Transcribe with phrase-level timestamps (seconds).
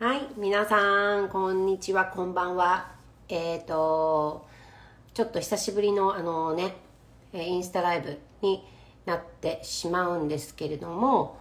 [0.00, 2.90] はい、皆さん、こんにちは、こんばんは。
[3.28, 4.46] えっ、と、
[5.12, 6.74] ちょっと久しぶりのあのね、
[7.34, 8.66] えインスタライブに
[9.04, 11.38] なってしまうんですけれども、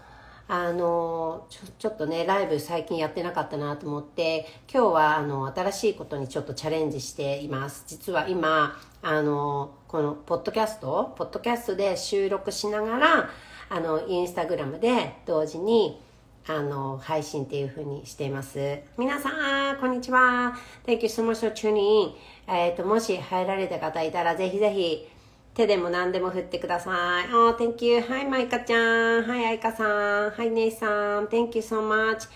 [0.49, 13.29] あのちょちょっとねライブ最近やってなかったなと思って今日はあの新しいことにちょっとチャレンジしています実は今あのこのポッドキャストポッドキャストで収録しながら
[13.69, 16.01] あのインスタグラムで同時に
[16.47, 20.55] あの配信っていう風にしています皆さんこんにちは
[20.85, 22.13] Thank you so much for tuning in
[22.47, 25.07] えっ、ともし入られた方いたらぜひぜひ
[25.53, 26.91] 手でも何でも振ってくださ
[27.21, 27.25] い。
[27.33, 27.99] Oh, thank you.
[27.99, 28.77] Hi, マイカちゃ
[29.19, 29.23] ん。
[29.25, 29.83] Hi, アイカさ
[30.27, 30.31] ん。
[30.31, 31.25] Hi, ネイさん。
[31.25, 32.29] Thank you so much.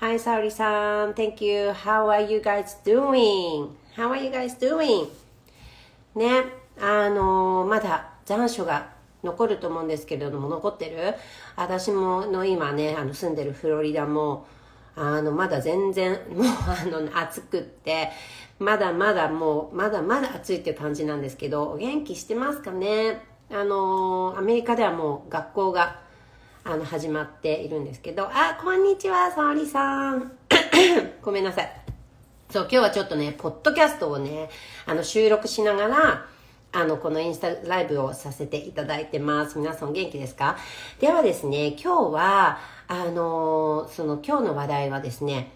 [0.00, 1.12] Hi, サオリさん。
[1.12, 1.72] Thank you.
[1.72, 3.68] How are you guys doing?
[3.94, 5.08] How are you guys doing?
[6.14, 6.44] ね、
[6.80, 8.88] あのまだ残暑が
[9.22, 11.14] 残ると思うんですけれども、残ってる？
[11.56, 14.46] 私もの今ね、あの住んでるフロリダも、
[14.96, 18.10] あの、まだ全然、もうあの、暑くって、
[18.58, 23.22] まだまだもう、まだまだ暑いっていう感じなんですけど、お元気してますかね？
[23.52, 26.00] あの、アメリカではもう学校が、
[26.64, 30.32] あの、始まっているんですけど、あ、こんにちは、沙織さん。
[31.22, 31.80] ごめんなさい。
[32.50, 34.50] そう、今日はちょっとね、ポッドキャストをね、
[34.86, 36.26] あの、収録しながら、
[36.72, 39.58] あの、このインスタライブをさせていただいてます。
[39.58, 40.56] 皆さん元気ですか？
[41.00, 45.50] ではですね、今日は、あの、その今日の話題はですね、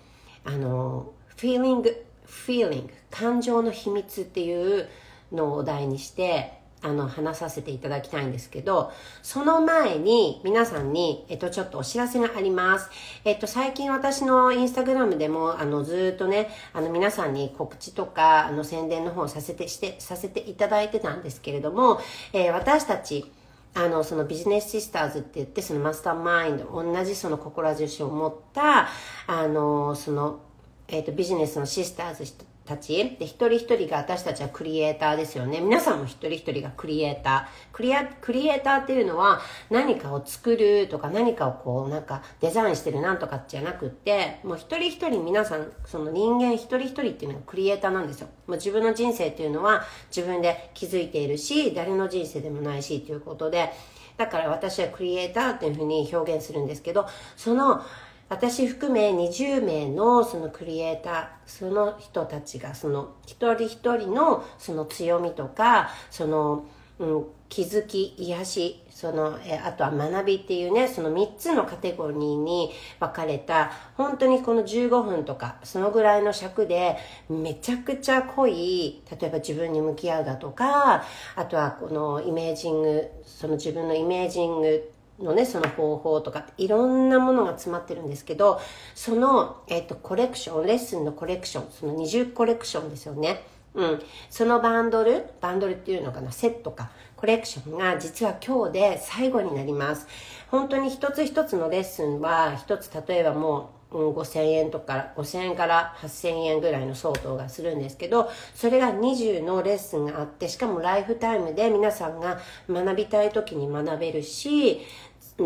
[0.44, 4.88] あの、フィーリング、フィーリング感情の秘密っていう
[5.30, 12.90] のをお題にして、あの、話させていただきたいんですけど、その前に皆さんに、えっと、ちょっとお知らせがあります。
[13.24, 22.00] えっと、最近私のインスタグラムでも、あの、ずっとね、あの、皆さんに告知とか、あの、宣伝の方をさせて、して、させていただいてたんですけれども、
[22.34, 23.32] えー私たち、
[23.74, 28.88] あの、そのビジネスシスターズって言って、そのマスターマインド、同じその志を持った、
[29.26, 30.40] あの、その、
[30.88, 32.24] えっ、と、ビジネスのシスターズ
[32.64, 35.60] たち、で、一人一人が私たちはクリエイターですよね。
[35.60, 37.74] 皆さんも一人一人がクリエイター。
[37.74, 39.40] クリア、クリエイターっていうのは
[39.70, 48.28] 何かを作るとか何かをこうなんかデザインしてるなんとかじゃなくって、もう一人一人皆さん、その人間一人一人っていうのがクリエイターなんですよ。
[48.46, 49.84] もう自分の人生っていうのは
[50.14, 53.72] 自分で気づいているし、誰の人生でもないしということで、
[54.16, 57.06] だから私はクリエイターっていうふうに表現するんですけど、
[57.36, 57.82] その
[58.28, 66.64] 私含め20名のそのクリエイター、その人たちがその一人一人のその強みとか、その、
[66.98, 76.96] うん、気づき、癒し、その、えあとは学びっていうね、その3つのカテゴリーに分かれた、本当にこの15分とか、そのぐらいの尺で、
[77.28, 81.04] めちゃくちゃ濃い、例えば自分に向き合うだとか、
[81.36, 88.60] あとはこのイメージング、その自分のイメージングのね、その方法とか、いろんなものが詰まってるんですけど、
[88.94, 93.42] その、えっ、と、コレクション、レッスンのコレクション、その20コレクションですよね。
[93.74, 94.02] うん。
[94.30, 100.06] そのバンドル、バンドルっていうのかな、セットか、コレクションが実は今日で最後になります。
[100.50, 114.80] 本当に一つ一つのレッスンは、一つ例えばもう、5000円とか、5000円から8000円ぐらいの相当がするんですけど、それが20のレッスンがあって、しかもライフタイムで皆さんが学びたい時に学べるし、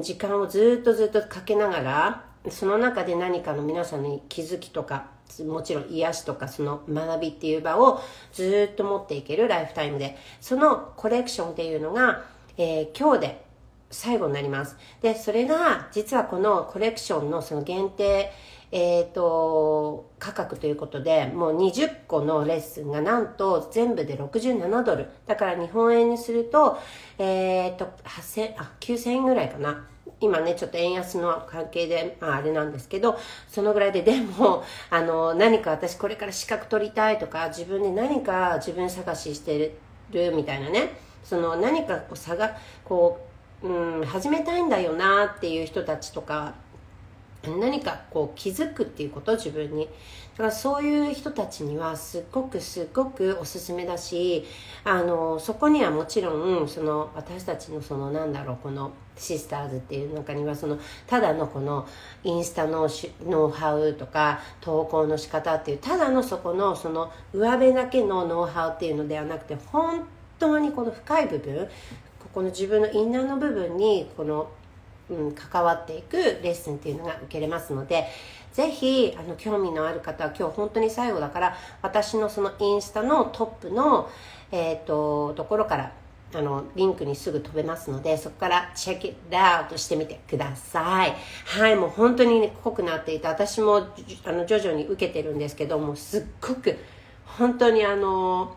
[0.03, 5.07] 時間をずっとずっとかけながら、その中で何かの皆さんに気づきとか、
[5.47, 8.01] もちろん癒しとかその学びっていう場を
[8.33, 12.25] ずっと持っていけるライフタイムで、そのコレクションっていうのが、
[12.57, 13.48] えー今日で
[13.91, 14.77] 最後になります。
[15.01, 18.33] で、それが、実はこのコレクションのその限定、
[18.71, 25.09] えっ、と、価格ということで、もう20個のレッスンがなんと全部で67ドル。
[25.27, 26.79] だから日本円にすると、
[27.19, 29.87] えっ、と、8000、あ、9000円ぐらいかな。
[30.21, 33.19] 今ね、ちょっと円安の関係で、まああれなんですけど、
[33.49, 39.73] そのぐらいで、でも、あの、何か私これから資格取りたいとか、自分で何か自分探しして
[40.11, 40.91] るみたいなね、
[41.25, 43.28] その何かこう差が、こう、
[43.63, 46.55] うん、始めたいんだよなっていう人たちとか
[47.43, 49.89] 何かこう気づくっていうこと自分に。
[50.39, 54.45] だからそういう人たちにはすっごくすっごくおすすめだし
[54.85, 60.79] あのそこにはもちろんその私たちのそのなんだろうこのシスターズっていう中にはその
[61.09, 61.89] ただのこの
[62.23, 62.89] インスタの
[63.27, 70.07] ノウハウとか投稿の仕方っていうただのそこのその上辺だけのノウハウっていうのではなくて本
[70.39, 71.69] 当にこの深い部分
[72.33, 74.51] ここの自分のインナーの部分にこの
[75.11, 78.07] うん、関わっていくレッスンっていうのが受けれますので
[78.53, 84.11] ぜひあの興味のある方は今日本当に最後だから私のそのインスタのトップの、
[84.53, 85.93] えー、とところから
[86.35, 91.17] あのリンクにすぐ飛べますのでそこからチェックアウトしてみてください。
[91.47, 93.87] はいもう本当に、ね、濃くなっていて私も
[94.25, 96.77] あの徐々に受けてるんですけどもすっごく
[97.25, 98.55] 本当にあの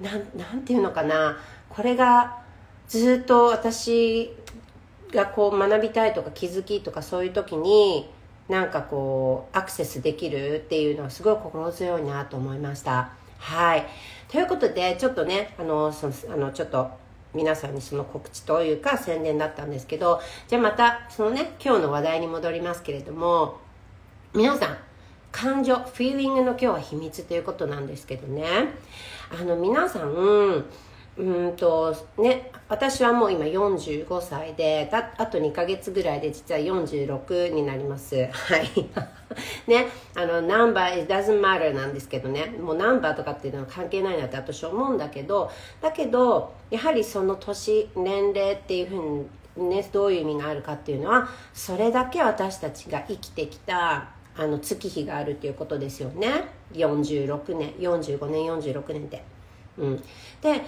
[0.00, 1.38] なんなんていうのかな
[1.68, 2.45] これが
[2.88, 4.32] ずっと私
[5.12, 8.08] がこう学びたいとか気づきとかそういう時に
[8.48, 13.10] なんかこうアクセスできるっていうのはすごい心強いなと思いました。
[13.38, 13.86] はい。
[14.28, 16.90] ということでちょっとねあのそのあのちょっと
[17.34, 23.58] 皆さんにその告知というか宣伝だったんですけどじゃあまたそのね今日の話題に戻りますけれども
[24.34, 24.78] 皆さん
[25.32, 28.46] 感情フィーリングの今日は秘密ということなんですけどね。
[29.38, 30.64] あの皆さん
[31.18, 38.16] うんとね私はもう今45歳でああと2ヶ月ぐらいで実は46になります。
[38.16, 38.88] はい。
[39.66, 42.54] ねあのナンバー it doesn't matter なんですけどね。
[42.60, 49.26] もうナンバーとかっていうのは関係ないなって私は思うんだけどだけどやはりその年年齢っていうふう
[49.56, 56.28] にねどういう意味があるかっていうのはそれだけ私たちが生きてきたあの月日があるっていうことですよね。
[56.74, 59.22] 46年45年46年って。
[59.78, 59.96] うん。
[60.42, 60.62] で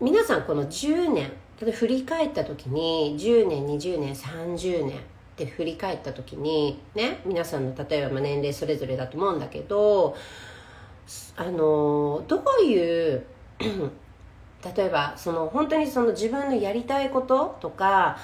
[0.00, 5.00] 皆さんこの10年振り返った時に10年20年30年っ
[5.34, 10.16] て振り返った時にね皆さんの例えば年齢それぞれだと思うんだけど
[11.36, 13.24] あのどういう
[14.76, 18.18] 例えばその本当にその自分のやりたいこととか、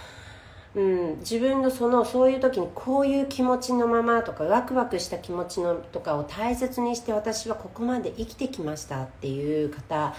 [0.76, 10.14] うん、自分のそのそういう時にこういう気持ちのままとかワクワクした気持ちのとかを大切にして私はここまで生きてきましたっていう方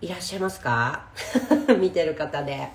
[0.00, 1.06] いらっしゃいますか？
[1.80, 2.68] 見てる方で。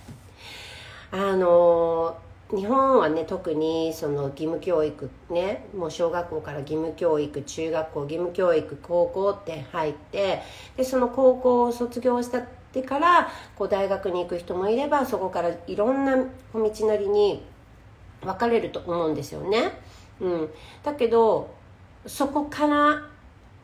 [1.12, 2.16] あの
[2.50, 10.42] 日本はね特にその義務教育ねもう小学校から義務教育中学校義務教育高校って入って
[10.76, 17.44] でその高校を卒業したってからこう大学に行く人もいればそこからいろんな道のりに
[18.22, 19.72] 分かれると思うんですよね。
[20.22, 20.50] うん、
[20.84, 21.50] だけど
[22.06, 23.02] そこから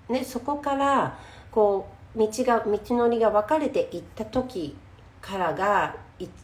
[0.10, 1.18] ねそこから
[1.52, 4.76] こう道が道のりが分かれていった時
[5.22, 5.96] からが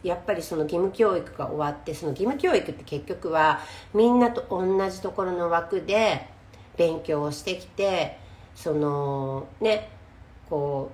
[0.02, 3.60] やっぱりその義務教育が終わってその義務教育って結局は
[3.92, 6.28] みんなと同じところの枠で
[6.76, 8.18] 勉強をしてきて
[8.54, 9.90] そのね
[10.48, 10.90] こ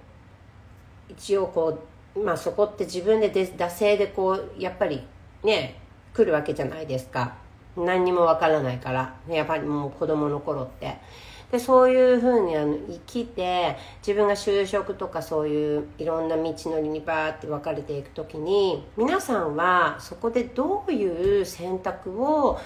[1.08, 1.78] う一応こ
[2.14, 5.02] うまあそこって自分でで惰性でこうやっぱり
[5.44, 5.80] ね
[6.14, 7.36] 来るわけじゃないですか。
[7.76, 9.14] 何にもわからないから。
[9.28, 10.98] やっぱりもう子供の頃って。
[11.50, 13.76] でそういうふうにあの生きて
[14.06, 22.60] 自分が就職とかそういういろんな道のりにバーって分かれていく時に皆さんはそこでどういう選択を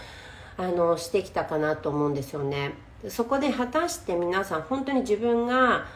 [0.57, 2.75] あのしてきたかなと思うんですよね。
[3.09, 5.87] そこで果たして皆さん本当に自分が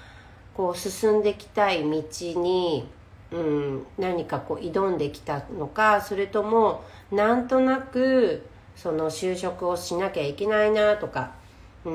[0.55, 2.03] こう進んできたい道
[2.41, 2.87] に、
[3.31, 8.45] うん、何かこう挑んできたのかそれともなんとなく
[8.77, 11.38] その就職をしなきゃいけないなとか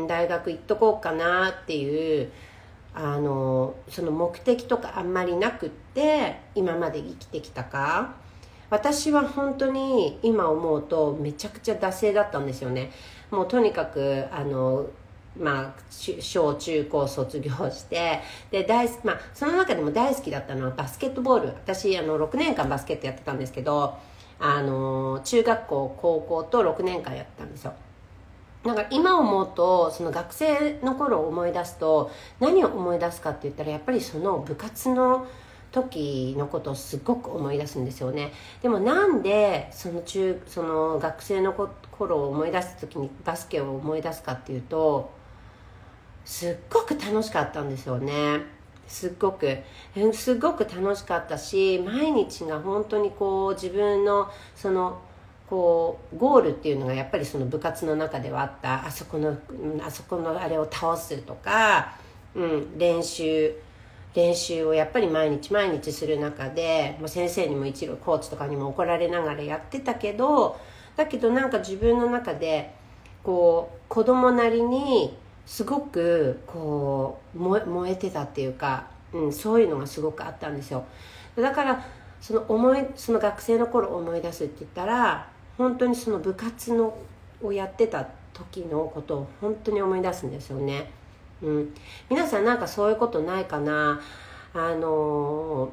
[0.07, 2.31] 大学行っとこうかなっていう
[2.93, 8.15] あのその目的とかあんまりなくって今まで生きてきたか。
[8.69, 12.91] 私は本当に今思うとめちゃくちゃ惰性だったんですよね。
[13.29, 14.87] もうとにかくあの
[15.39, 21.47] まあ、小中高卒業してで大、まあ、その中でも大好きだったのはバスケットボール。
[21.49, 23.97] 私あの6年間バスケットやってたんですけど
[24.39, 27.73] あの中学校高校と6年間やってたんですよ。
[28.63, 35.27] なんか今思うとその学生の頃を思い出すと何を思い出すかって言ったらやっぱりその部活の
[35.73, 38.31] 時のことをすごく思い出すんですよね。
[38.61, 45.11] でもなんでその中その学生の頃を思い出す時にバスケを思い出すかっていうと
[46.23, 48.41] すっごく楽しかったんですよね。
[48.87, 49.57] すっごく。
[50.13, 55.01] すっごく楽しかったし毎日が本当にこう自分のその
[55.49, 58.85] こうゴールっていうのがやっぱりその部活の中ではあった。
[58.85, 59.37] あそこの
[59.85, 61.95] あそこのあれを倒すとか、
[62.35, 63.53] うん、練習
[64.13, 70.59] 練習をやっぱり毎日毎日する中で、まあ、先生にも一度コーチとかにも怒られながらやってたけど
[70.95, 72.73] だけどなんか自分の中で
[73.23, 80.85] こう子供なりにすごくこう燃えてたっていうか、うん、そういうのがすごくあったんですよ。
[81.35, 81.83] だから
[82.21, 86.97] その思いその学生の頃思い出すって言ったら本当にその部活の
[87.41, 90.89] をやってた時のことを本当に思い出すんですよね。
[91.41, 91.73] うん、
[92.09, 94.01] 皆さんなんかそういうことないかな？
[94.53, 95.71] あの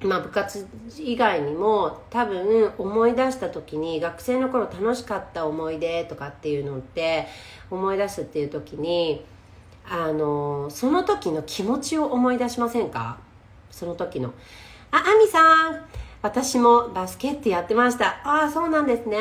[0.00, 0.66] まあ部活
[0.98, 7.26] 以外にも多分思い出した時に学生の頃楽しかった思い出とかっていうのって
[7.70, 9.24] 思い出すっていう時に
[9.88, 13.18] あのその時の気持ちを思い出しませんか？
[13.70, 14.32] その時の
[14.90, 16.05] あ、あみさん。
[16.26, 18.20] 私もバスケットやってました。
[18.24, 19.18] ああ、そうなんですね。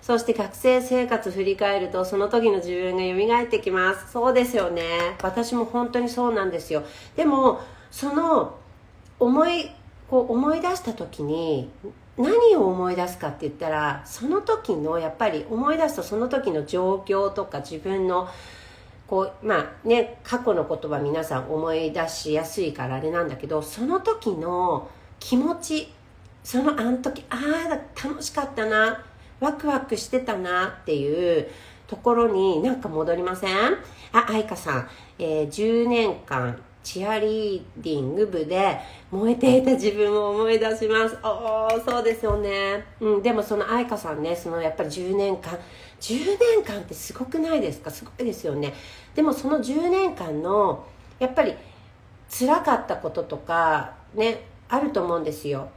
[0.00, 2.96] そして学生生活振り返るとその時の自分
[3.26, 4.12] が蘇ってきます。
[4.12, 5.16] そうですよね。
[5.22, 6.84] 私も本当にそうなんですよ。
[7.16, 8.56] でも、その
[9.18, 9.70] 思い、
[10.08, 11.70] こう思い出した時に
[12.16, 18.28] 何を思い出すかって言ったらその時のやっぱり思い出すとその時の状況とか自分の
[19.08, 25.92] こうまあね過去の言葉皆さん思い出しやすいからあれなんだけどその時の気持ち
[26.44, 29.04] そのあの時ああ楽しかったな。
[29.40, 31.48] ワクワクしてたなっていう
[31.88, 33.50] ところになんか戻りません？
[34.12, 38.78] あ愛花さん、えー、10年間チアリーディング部で
[39.10, 41.18] 燃えていた自分を思い出します。
[41.22, 45.58] おおそうですよね、うん、でもその愛花さんねそのやっぱり10年間。
[46.00, 47.90] 10年間ってすごくないですか？
[47.90, 48.74] すごいですよね。
[49.14, 50.86] でもその10年間の
[51.18, 51.54] やっぱり
[52.28, 55.68] 辛かったこととかねあると思うんですよ。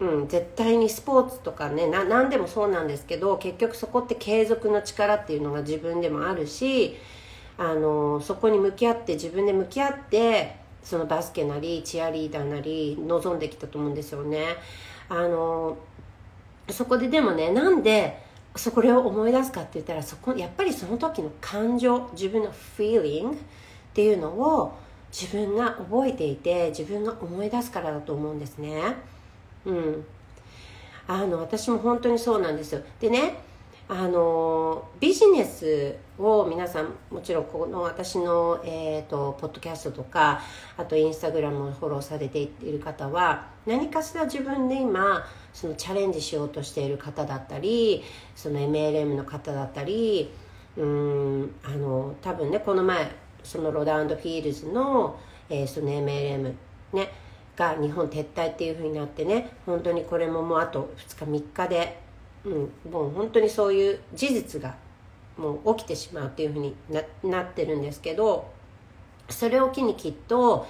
[0.00, 6.96] うん、絶対にスポーツとかねな何でもそうなんですけど結局そこって継続の力っていうのが自分でもあるし
[7.58, 14.56] あのそこに向き合って自分で向き合ってそのバスケなりチアリーダーなり望んできたと思うんですよね。
[15.10, 15.76] あの
[16.70, 18.22] そこででもねなんで
[18.56, 23.34] そこれを思い出すかって言ったらそこやっぱりその時の感情自分の feeling っ
[23.92, 24.72] ていうのを
[25.12, 28.80] 自分が覚えていて自分が思い出すからだと思うんですね。
[29.64, 30.04] うん。
[31.06, 32.82] あの私も本当にそうなんですよ。
[33.00, 33.34] でね
[33.92, 40.40] あのビジネスを皆さんもちろんこの私の、えーと、ポッドキャストとか
[40.76, 48.04] あとインスタグラムをフォローされている方は何かしら自分で今そのチャレンジしようとしている方だったり
[48.36, 50.30] その MLM の方だったり
[50.76, 53.10] うんあの多分ねこの前
[53.42, 56.54] そのロダンドフィールズの、えー、その MLM
[56.92, 57.12] ね
[57.60, 62.00] が日本撤退っていうふうになってね本当にこれももうあと2日3日で、
[62.46, 62.52] うん、
[62.90, 64.74] もう本当にそういう事実が
[65.36, 68.50] もう起きてしまうっていうふうにななってるんですけど
[69.28, 70.66] それを機にきっと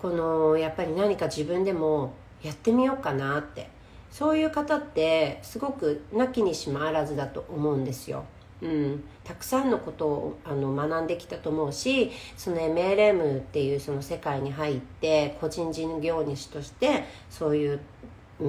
[0.00, 3.70] このやっぱり何か自分でもやってみようかなって
[4.10, 8.24] そういう方ってすごくなきにしもあらずだと思うんですよ。
[8.60, 17.80] うん、たくさんのことをあの学んできたと思うしその MLM っていうその世界に入って個人事業主としてそういう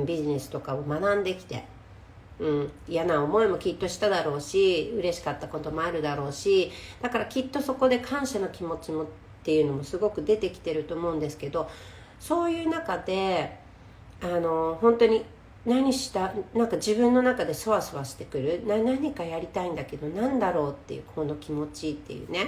[0.06, 1.64] ビジネスとかを学んできて、
[2.40, 9.06] うん、嫌な思いもきっとしただろうし嬉しかったこともあるだろうしだからきっとそこで感謝の気持ちもっ
[9.44, 11.70] ていうのもすごく出てきてると思うんですけど
[12.20, 13.60] そういう中で
[14.22, 15.24] あの本当に
[15.66, 18.64] 何したなんか自分の中でそわそわしてくる。
[18.66, 22.48] な何かやりたいんだけど何だろうっていうこの気持ちっていうね。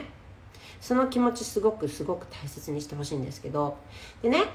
[0.79, 3.77] その気持ちすごくすごく大切にしてほしいんですけど。
[4.21, 4.45] でね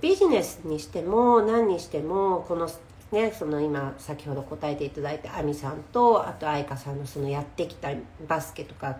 [0.00, 2.68] ビジネスにしても何にしてもこの
[3.12, 7.88] ねその今先ほど答えていただいた亜美さんとあと愛花さんのそのやってきた
[8.26, 8.98] バスケとか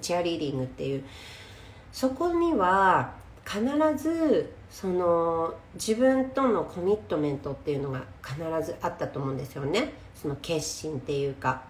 [0.00, 1.04] チアリーディングっていう。
[1.92, 3.14] そこには
[3.44, 3.62] 必
[3.96, 9.92] ずその自分とのコミットメントっていうのが必ずあったと思うんですよね。
[10.14, 11.62] その決心っていうか。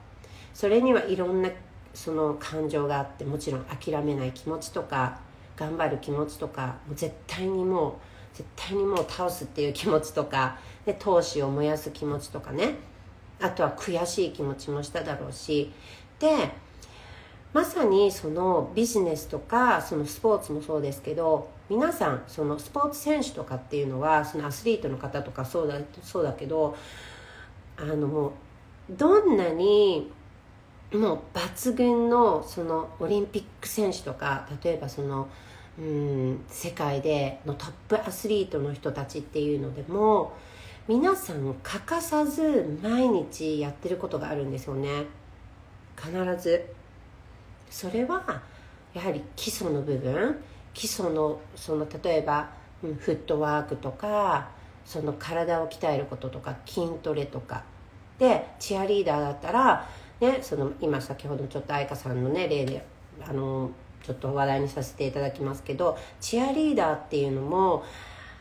[0.53, 1.51] それにはいろんな
[1.95, 5.19] その感情があってもちろん諦めない気持ちとか
[5.57, 7.93] 頑張る気持ちとかもう絶対にもう
[8.35, 12.75] 絶対にもう倒すっていう気持ちとかで闘志を燃やす気持ちとかね。
[13.41, 15.73] あとは悔しい気持ちもしただろうし。
[16.19, 16.51] で
[17.53, 26.77] まさにそのビジネスとかそのスポーツもそうですけど皆さんそのスポーツ選手とかっていうのはそのアスリートの方とかそうだそうだけど
[27.77, 28.33] あのもう
[28.91, 30.11] どんなに
[30.93, 35.29] もう抜群のそのオリンピック選手とか例えばその
[35.79, 40.33] うん世界でのトップアスリートの人たちっていうのでも
[40.89, 45.05] 皆さん欠かさず毎日やってることがあるんですよね
[45.97, 46.67] 必ず。
[47.71, 48.43] それは
[48.93, 50.37] やはり基礎の部分
[50.75, 52.51] 基礎のその例えば、
[52.83, 54.51] うん、フットワークとか
[54.85, 57.65] その体を鍛えることとか筋トレとか。
[58.19, 59.89] でチアリーダーだったら、
[60.21, 62.85] ね、その今先ほどちょっと愛花さんのね例で
[63.27, 63.71] あの
[64.03, 67.85] ちょっと話題にさせていただきますけどチアリーダーっていうのも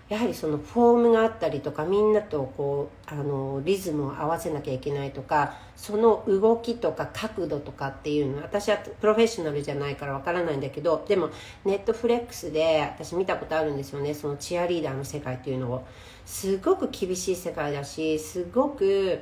[0.09, 11.29] やはりそのフォームがあったりとかみんなとこうあのリズムを合わせなきゃいけないとかその動きとか角度とかっていうの私はプロフェッショナルじゃないからわからないんだけどでも
[11.63, 14.13] ネットフレックスで私見たことあるんですよね。
[14.13, 15.85] そのチアリーダーの世界っていうのを。
[16.25, 19.19] すごく厳しい世界だしすごく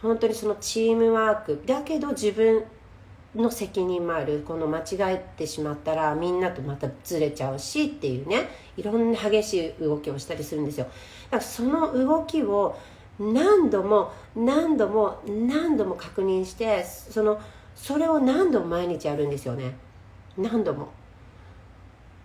[0.00, 1.62] 本当にそのチームワーク。
[1.66, 2.64] だけど自分
[3.36, 4.42] の責任もある。
[4.46, 8.48] この間違えてしまったらみんなとまたずれちゃうしっていうね。
[8.76, 10.86] いろんな激しい動きをしたりするんですよ。
[10.86, 10.90] だ
[11.30, 12.76] からその動きを
[13.18, 17.40] 何度も何度も何度も確認してその
[17.74, 19.76] それを何度も毎日やるんですよね。
[20.36, 20.88] 何度も。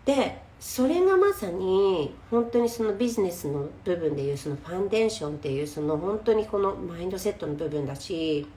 [0.05, 8.47] でそれがまさに本当にそのビジネスの部分でいうそのファンデーションっていうその本当にこのマインドセットの部分だし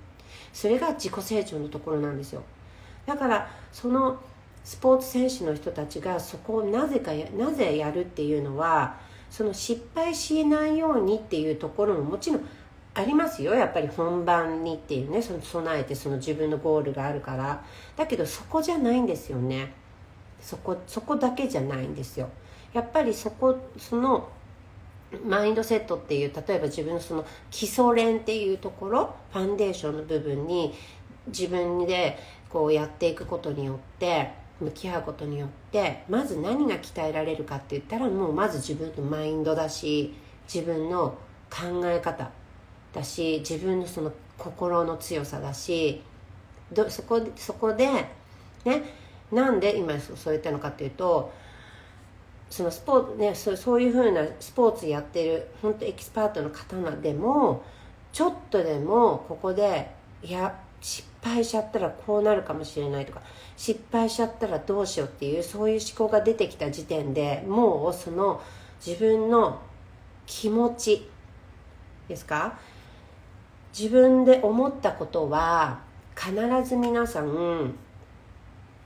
[0.55, 2.43] それが自己成長のところなんですよ。
[3.05, 4.19] だからその
[4.65, 8.97] スポーツ選手の人たちがそこをなぜかなぜやるっていうのは
[9.29, 12.49] その失敗しないようにっていうところももちろん
[12.95, 13.55] ありますよ。
[13.55, 17.63] やっぱり本番にっていうねその備えてその自分のゴールがあるから。
[17.97, 19.73] だけどそこじゃないんですよね。
[20.41, 22.29] そこそこだけじゃないんですよ。
[22.73, 24.29] やっぱりそこその
[25.25, 30.75] マインドセットっていう例えば自分のその基礎練っていうところファンデーションの部分に
[31.29, 32.19] 自分で
[32.51, 34.31] こうやっていくことによって
[34.61, 40.15] 向き合うことによってまず何が鍛えられるかって言ったらもうまず自分のマインドだし
[40.53, 41.19] 自分の
[41.51, 42.31] 考え方
[42.93, 46.03] だし自分のその心の強さだし
[46.73, 47.89] どそこそこで
[48.65, 48.83] ね
[49.33, 51.33] なんで今そう言ったのかっていうと
[52.55, 57.65] そのスポーツねそうそういうふうなスポーツやってる本当エキスパートの方でも
[58.13, 59.91] ちょっとでもここで
[60.23, 63.23] いや失敗しちゃったらこうなるかもしれないとか
[63.57, 68.41] 失敗しちゃったらどうしようっていうそういう思考が出てきた時点でもうその
[68.87, 69.61] 自分の
[70.25, 71.11] 気持ち
[72.07, 72.57] ですか？
[73.77, 75.81] 自分で思ったことは
[76.15, 76.33] 必
[76.65, 77.75] ず皆さん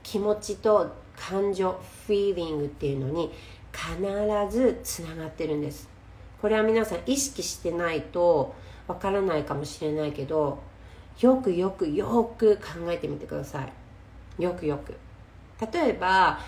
[0.01, 3.29] 気持ちと感情フィーリングっていうのに
[3.71, 4.01] 必
[4.49, 5.89] ずつながってるんです。
[6.41, 8.55] これは皆さん意識してないと
[8.87, 10.59] わからないかもしれないけど
[11.19, 13.63] よくよくよく考えてみてくださ
[14.37, 14.43] い。
[14.43, 14.95] よくよく。
[15.71, 16.39] 例えば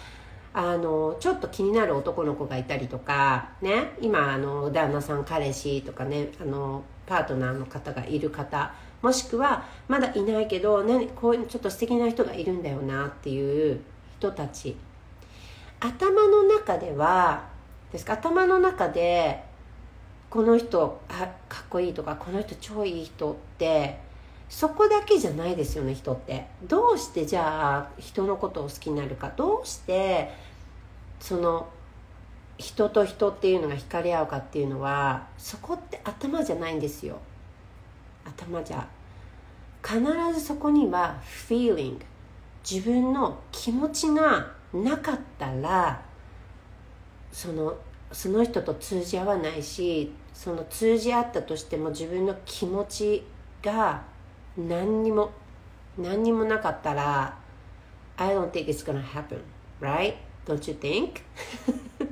[0.53, 13.81] あのちょっと気になる男の子がいたりとかね今あの旦那さん彼氏とかねあのパートナーの方がいる方もしくはまだいないけど何こういうちょっと素敵な人がいるんだよなっていう
[14.19, 14.75] 人たち。
[15.81, 17.49] 頭の中では
[17.91, 18.13] ですか？
[18.13, 19.43] 頭の中で
[20.29, 23.97] この人かっこいいとかこの人超いい人って
[24.47, 26.45] そこだけじゃないですよね人って。
[26.63, 29.33] どうしてじゃあ人のことを好きになるか。
[29.35, 30.31] どうして
[31.19, 31.67] その
[32.57, 37.17] 人と人っていうのが惹かれ合うかっていうのはそこって頭じゃないんですよ。
[38.23, 38.87] 頭じゃ。
[39.83, 39.99] 必
[40.33, 41.97] ずそこには feeling
[42.69, 46.01] 自分の気持ちがなかったら
[47.31, 47.77] その
[48.11, 53.23] その人と通じ合わないしその通じ合ったとしても自分の気持ち
[53.61, 54.03] が
[54.57, 55.31] 何にも
[55.97, 57.37] 何にもなかったら
[58.17, 59.39] I don't think it's gonna happen
[59.79, 60.15] right?
[60.45, 61.21] Don't you think?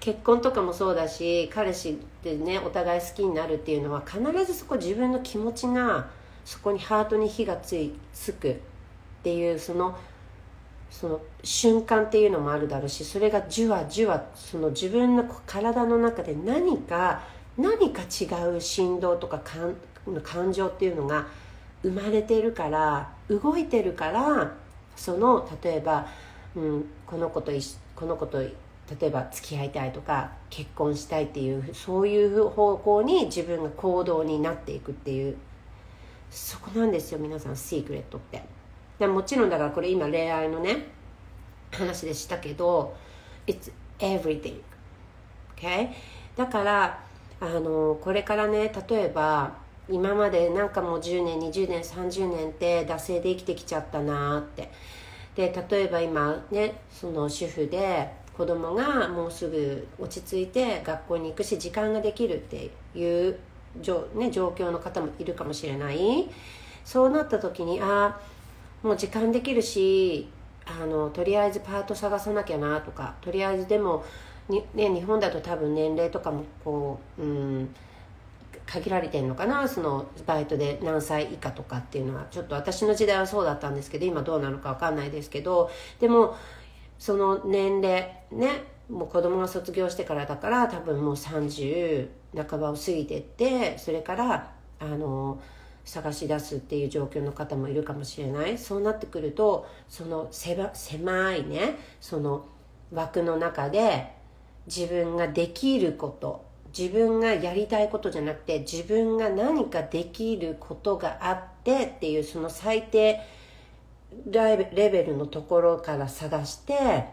[0.00, 6.08] 結婚とかもそうだし彼氏でねお互い好きになるっていうのは必ずそこ自分の気持ちが
[6.44, 8.56] そこにハートに火がついつくっ
[9.24, 9.98] ていうその
[10.90, 17.22] その瞬間っていうのもあるだろうしそれがじゅわじゅわその自分の体の中で何か
[17.58, 18.24] 何か違
[18.56, 19.74] う振動とか感
[20.22, 21.26] 感情っていうのが
[21.82, 24.52] 生まれてるから動いてるから
[24.94, 26.06] その例えば、
[26.54, 27.52] うん、この子と
[27.94, 28.52] この子と例
[29.02, 35.36] えば付き合いたいとか結婚したいっていうそういう方向に自分が行動になっていくっていう。
[36.30, 38.55] そこなんですよ皆さんシークレットって。
[38.98, 40.86] でもちろんだからこれ今恋愛のね
[41.72, 42.94] 話でしたけど
[43.46, 44.60] It's everything.
[45.56, 45.90] Okay?
[46.36, 47.00] だから
[47.40, 49.54] あのこれからね例えば
[49.88, 54.70] 今までなんかもう10年20年30年って惰性で生きてきちゃったなって。
[55.36, 63.38] で例えば今ねその主婦で子供がもうすぐ落ち着いて学校に行くし時間ができるっていう
[64.14, 66.28] ね、状況の方もいるかもしれない。
[66.84, 68.35] そうなった時にああ
[68.86, 70.28] もう時間できるし
[70.64, 74.04] あのとりあえずパート探さなきゃなとかとりあえずでも、
[74.48, 77.74] ね、日本だと多分年齢とかもこう、うん、
[78.66, 82.26] 限られてるのかなそのバイトで何歳以下とかっていうのは。
[82.30, 85.70] ちょっと私の時代はそうだったんですけど今どうなのか分かんないですけど
[86.00, 86.36] でも
[86.98, 92.08] その年齢ねもう子供が卒業してからだから多分もう30
[92.48, 95.40] 半ばを過ぎてってそれからあの
[95.86, 98.58] 探し出すっていう状況の方もいるかもしれない。
[98.58, 102.44] そうなってくるとその狭いねその
[102.92, 104.12] 枠の中で
[104.66, 106.44] 自分ができること
[106.76, 113.20] 自分がやりたいことじゃなくて自分が何かできることがあってっていうその最低
[114.30, 117.06] レベルのところから探して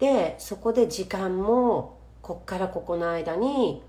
[0.00, 3.82] でそこで時間もこっからここの間に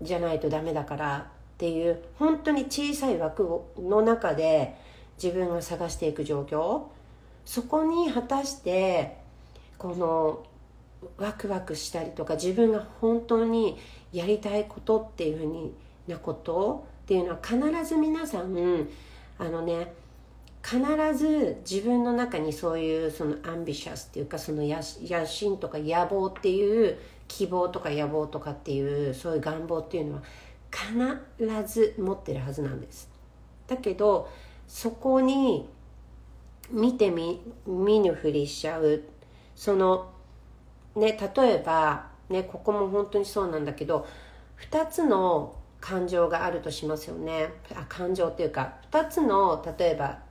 [0.00, 4.76] じゃないとダメだからっていう本当に小さい枠の中で
[5.20, 6.82] 自分が探していく状況。
[7.44, 9.16] そこに果たして
[9.76, 10.44] この
[11.16, 13.76] ワクワクしたりとか自分が本当に
[14.12, 15.74] やりたいことっていうふうに
[16.06, 18.88] なことっていうのは必ず皆さん
[19.38, 19.92] あのね
[20.62, 20.78] 必
[21.16, 30.22] ず自分の中にそういうそのアンビシャスっていうかその野心とか野望っていう希望とか野望とかっていうそういう願望っていうのは
[30.70, 33.10] 必ず持ってるはずなんです。
[33.66, 34.28] だけど
[34.66, 35.68] そこに
[36.70, 39.02] 見てみ見ぬふりしちゃう。
[39.54, 40.10] その
[40.96, 44.06] ね例えばねここも本当にそうなんだけど
[44.70, 47.50] 2つの感情があるとしますよね。
[47.74, 50.26] あ感情っていうか2つの例えば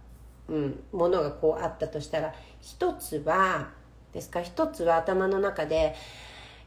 [0.50, 3.70] うん、ものがこうあったとしたら一つは
[4.14, 4.42] ですか？
[4.42, 5.94] 一つは頭の中で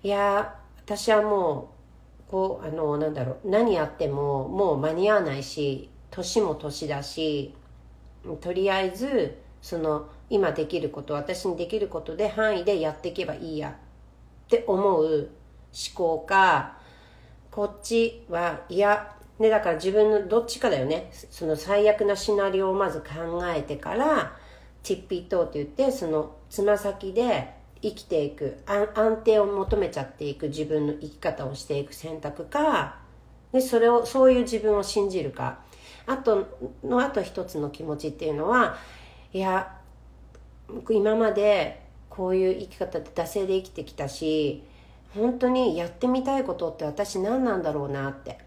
[0.03, 0.55] いや
[0.85, 1.80] 私はもう
[2.31, 7.55] こうあのなんだろう何やってももう間に合わないし年も年だし
[8.41, 15.29] とりあえずその今できること私にできることで範囲でやっていけばいいやって思う思
[15.95, 16.79] 考か
[17.51, 21.09] こっちはいやね、だから自分のどっちかだよね。
[21.13, 24.37] その最悪なシナリオをまず考えてから、
[24.83, 32.99] チッピートって言って、そのつま先で生きていく安定を求めちゃっていく自分の生き方をしていく選択か、
[33.53, 35.61] で、それを、そういう自分を信じるか。
[36.07, 36.47] あと
[36.85, 38.77] の、あと一つの気持ちっていうのは、
[39.33, 39.77] いや、
[40.89, 44.63] 今までこういう生き方で惰性で生きてきたし、
[45.15, 48.39] 本当にやってみたいことって私何なんだろうなって。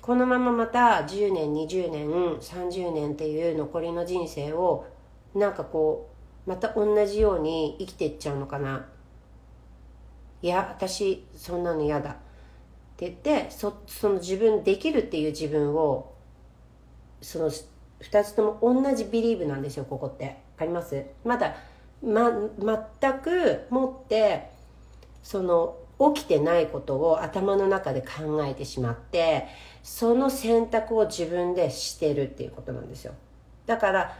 [0.00, 4.86] このまままた10年20年30年っていう残りの人生を
[5.34, 6.09] なんかこう
[6.46, 8.86] また同じように生きていっちゃうのかな。
[10.42, 12.10] いや私そんなの嫌だ。
[12.10, 12.14] っ
[12.96, 16.14] て言ってそその自分できるっていう自分を
[17.20, 20.36] その2つとも同じビリーブなんですよここって。
[20.56, 21.04] 分かります？
[21.24, 21.54] まだ、
[22.02, 24.50] ま、全くもって
[25.22, 25.76] その
[26.14, 29.46] 起きてないことを頭の中で考えてしまって
[29.82, 33.12] その選択を自分でしてるっていうことなんですよ。
[33.66, 34.16] だから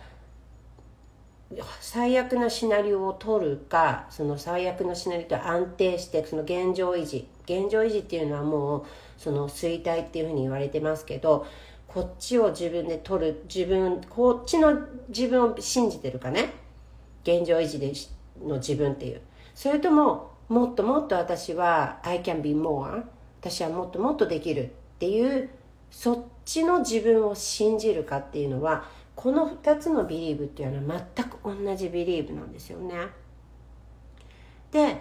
[1.81, 7.29] 最悪なシナリオを取るかその最悪のシナリオと安定してその現状維持。
[7.45, 8.85] 現状維持っていうのはもう
[9.17, 11.47] その衰退っていうふうに言われてますけど
[11.89, 16.53] こっちを自分で取る自分こっちの自分を信じてるかね。
[17.25, 17.93] 現状維持で
[18.47, 19.21] の自分っていう。
[19.55, 23.05] それとももっともっと私は I can be more
[23.41, 25.51] 私はもっともっとできるっていう
[25.91, 28.85] そっちの自分を信じるかっていうのは
[29.21, 32.95] この2つのビリーブっていうのは全く同じビリーブなんですよね。
[34.73, 34.97] で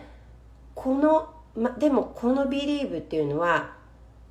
[0.76, 3.78] この、ま、でもこのビリーブっていうのは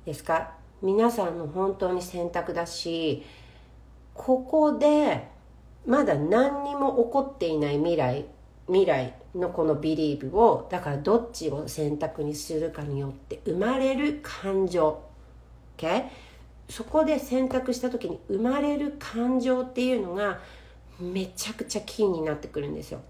[0.05, 0.51] ですか？
[0.83, 3.23] 皆さんの本当に選択だし
[4.13, 5.27] ここで
[5.87, 8.25] まだ何にも起こっていない未来
[8.67, 15.01] 未来のこのビリーブをだからどっちを選択にするかによって生まれる感情。
[15.77, 16.03] OK
[16.69, 20.39] そこで選択した時に生まれる感情っていうのが
[20.99, 23.01] めちゃくちゃキーになってくるんですよ。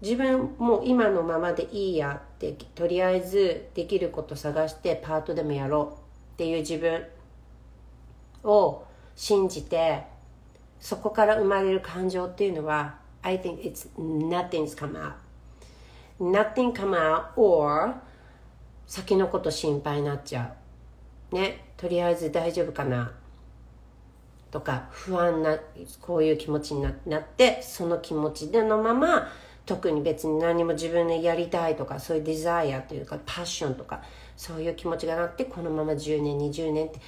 [0.00, 5.98] 自分もう今のままでいいやってとりあえずできること探してパートでもやろう
[6.34, 7.06] っていう自分
[8.44, 10.04] を信じて
[10.80, 15.14] そこから生まれる感情っていうのは I think it's nothing's come out.
[16.20, 17.94] Nothing come out or
[18.86, 20.55] 先のこと心配になっちゃう。
[21.36, 23.12] ねとりあえず大丈夫かな
[24.50, 25.58] とか不安な
[26.00, 29.28] こういう気持ちになってその気持ちでのまま
[29.66, 34.02] 特に別に何も自分でやりたいとかそういうデザイアというかパッションとか
[34.36, 37.00] そういう気持ちがなってこのまま10年20年って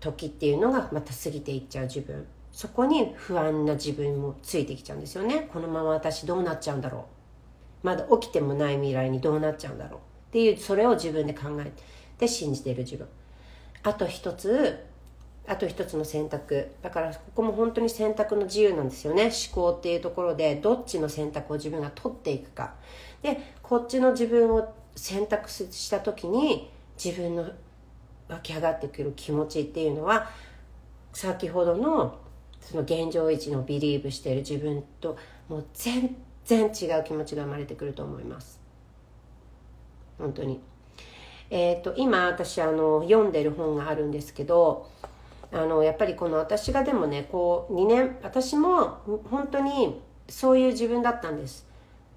[0.00, 2.26] 時っていうのがまた過ぎていっちゃう自分。
[2.52, 5.48] そこに不安な自分もついてきちゃうんですよね。
[5.52, 7.06] このまま私どうなっちゃうんだろ
[7.82, 7.86] う。
[7.86, 10.00] まだ起きてもない未来にどうなっちゃうんだろう。
[10.00, 11.72] っていうそれを自分で考え
[12.18, 13.08] て信じてる自分。
[13.82, 14.84] あと一つ
[15.46, 16.70] あと一つの選択。
[16.82, 19.24] だからここも本当に選択の自由なんですよね。
[19.24, 22.74] 思考っていうところでどっちの選択を自分が取っていくか。
[23.22, 26.70] でこっちの自分を選択した時に
[27.02, 27.50] 自分の
[28.28, 30.30] 湧き上がってくる気持ちっていうのは
[31.12, 32.18] 先ほどの
[32.60, 35.16] その現状維持のビリーブしている自分と
[35.48, 38.60] もう全然違う気持ちが生まれてくると思います。
[40.18, 40.60] 本当に。
[41.54, 44.88] えーと、今私あの読んでる本があるんですけど
[45.52, 51.66] あのやっぱりこの私がでもねこう2年私も本当にそういう自分だったんです。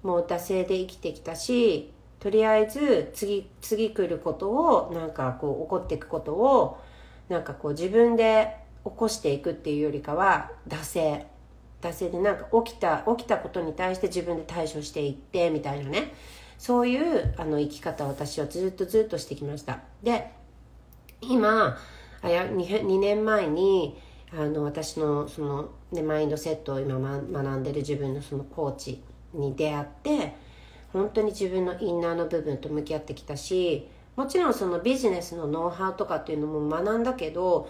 [0.02, 6.80] もう惰性で生きてきたしとりあえず次次来ることをなんかこう起こっていくことを
[7.28, 11.26] なんかこう自分で起こしていくっていうよりかは惰性。
[11.82, 16.14] 惰性でなんか起きた起きたことに対して自分で対処していってみたいなね。
[16.58, 19.80] そういうあの生き方を私はずっとずっとしてきました。
[20.02, 20.30] で
[21.20, 21.76] 今
[22.22, 23.98] あや 2, 2年前に
[24.32, 30.34] あの私のその、ね、マインドセットを今、ま、学んでる自分のそのコーチに出会って
[30.92, 37.68] 本当に自分のインナーの部分と向き合ってきたしもちろんそのビジネスのノウハウとかっていうのも学んだけど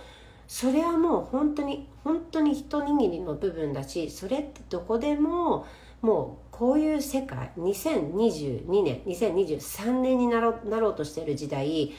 [0.48, 5.66] それはもう本当に本当に一握りの部分だしそれってどこでも
[6.02, 11.92] もうこういう世界2022年2023年になろなろうとしている時代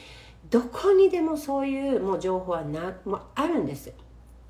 [0.50, 3.92] どこにでもそういうもう情報はな、もあるんです。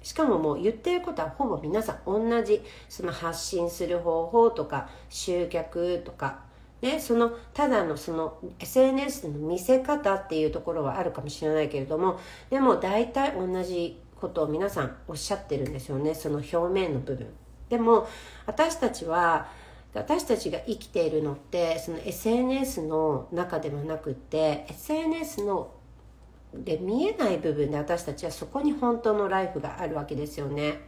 [0.02, 2.62] しかももう言ってることはほぼ皆さん同じ。
[2.88, 6.40] その発信する方法とか集客とか
[6.80, 16.14] ね、そのただのその SNS の見せ方っていうところはあるかもしれないけれどもでも大体同じことを皆さんおっしゃってるんですよね。
[16.14, 17.26] その表面の部分。
[17.68, 18.08] でも
[18.46, 19.48] 私たちは
[19.94, 25.72] 私たちが生きているのってその SNS の中ではなくて SNS の
[26.54, 30.80] で見えない部分で私たちはそこに本当のライフがあるわけですよね。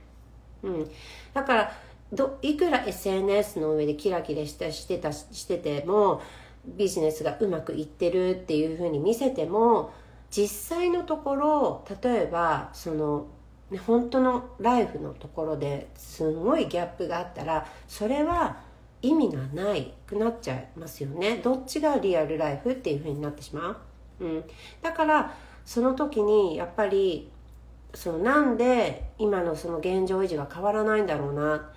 [0.63, 0.91] うん、
[1.33, 1.73] だから
[2.13, 6.23] どいくら SNS の上でキラキラしたしてたしてても
[6.65, 9.93] ビジネスがうまくいってるっていうふうに見せても
[10.31, 13.27] 実際のところ例えばその、
[13.87, 18.70] 本当のライフのところですごいギャップがあったらそれは
[19.03, 21.41] 意味がないくなっちゃいますよね。
[21.43, 23.83] どっちがリアルライフっていうふうになってしま
[24.21, 24.45] う、うん、
[24.83, 25.35] だから
[25.65, 27.31] その時にやっぱり
[27.95, 31.71] そのなんで今のその現状維持が変わらないんだろうな？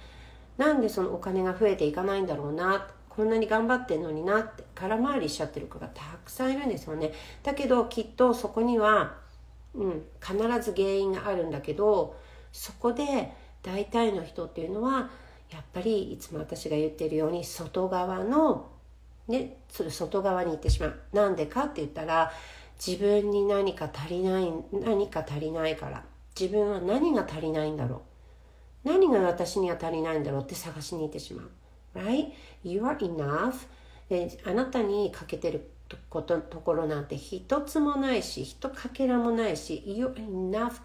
[0.57, 2.87] なんでそのお金が増えていかないんだろうな？
[3.09, 4.41] こんなに頑張ってんのにな？
[4.41, 7.13] って空回りしちゃってる子がたくさんいるんですよね。
[7.41, 9.15] だけどきっとそこには、
[9.73, 12.15] うん、必ず原因があるんだけど
[12.51, 13.31] そこで
[13.63, 15.09] 大体の人っていうのは
[15.53, 18.69] やっぱりいつも私が言ってるように外側の
[19.27, 22.31] ねそれ外側に行ってしまうなんでかって言ったら
[22.85, 26.03] 自分に何か足りない何か足りないから
[26.39, 27.99] 自分は何が足りないんだろう
[28.83, 31.49] 何が私には足りないんだろうって探しに行ってしまう。
[31.95, 32.31] Right?
[32.63, 33.67] You are enough.
[34.09, 35.69] であなたに欠けてる
[36.09, 40.81] ことところなんて一つもないし、一かけらもないし、You are enough,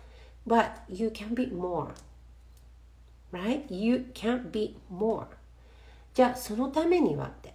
[0.47, 1.89] but you can be more.
[3.33, 3.65] Right?
[3.69, 5.27] You can't be more.
[6.15, 7.55] じゃあそのためにはって。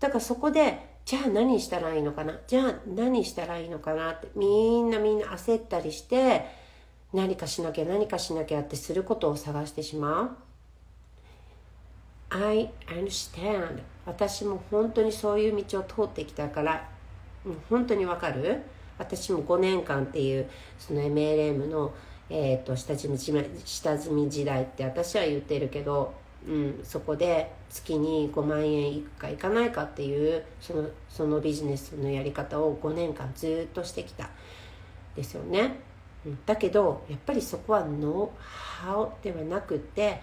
[0.00, 2.38] だからそこでじゃあ何したらいいのかな？
[2.46, 6.46] じゃあ何したらいいのかなってみんなみんな焦ったりして
[7.12, 10.30] 何かしなきゃ何かしなきゃってすることを探してしまう
[12.30, 16.88] I understand 私も本当にそういう道を通ってきたから
[17.68, 18.62] 本当にわかる？
[18.98, 21.92] 私も5年間っていうその MLM の、
[22.30, 26.14] えーと、下積み下積み時代って私は言ってるけど、
[26.46, 34.30] うん、そこで月に5万円いくかいかないかっていうそのそのビジネスのやり方を5年間ずっとしてきた
[35.14, 35.76] ですよね。
[36.46, 38.30] だけどやっぱりそこは know
[38.82, 40.20] how ではなくて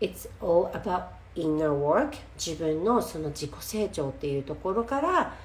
[0.00, 1.04] It's all about
[1.36, 5.36] inner work 自分のその自己成長っていうところから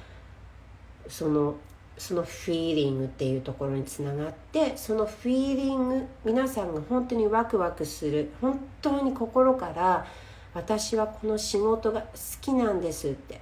[1.07, 1.55] その
[1.97, 10.05] そのフィーリングっていうところにつながってそのフィーリング皆さんが本当にワクワクする本当に心から
[10.53, 12.07] 私はこの仕事が好
[12.41, 13.41] きなんですって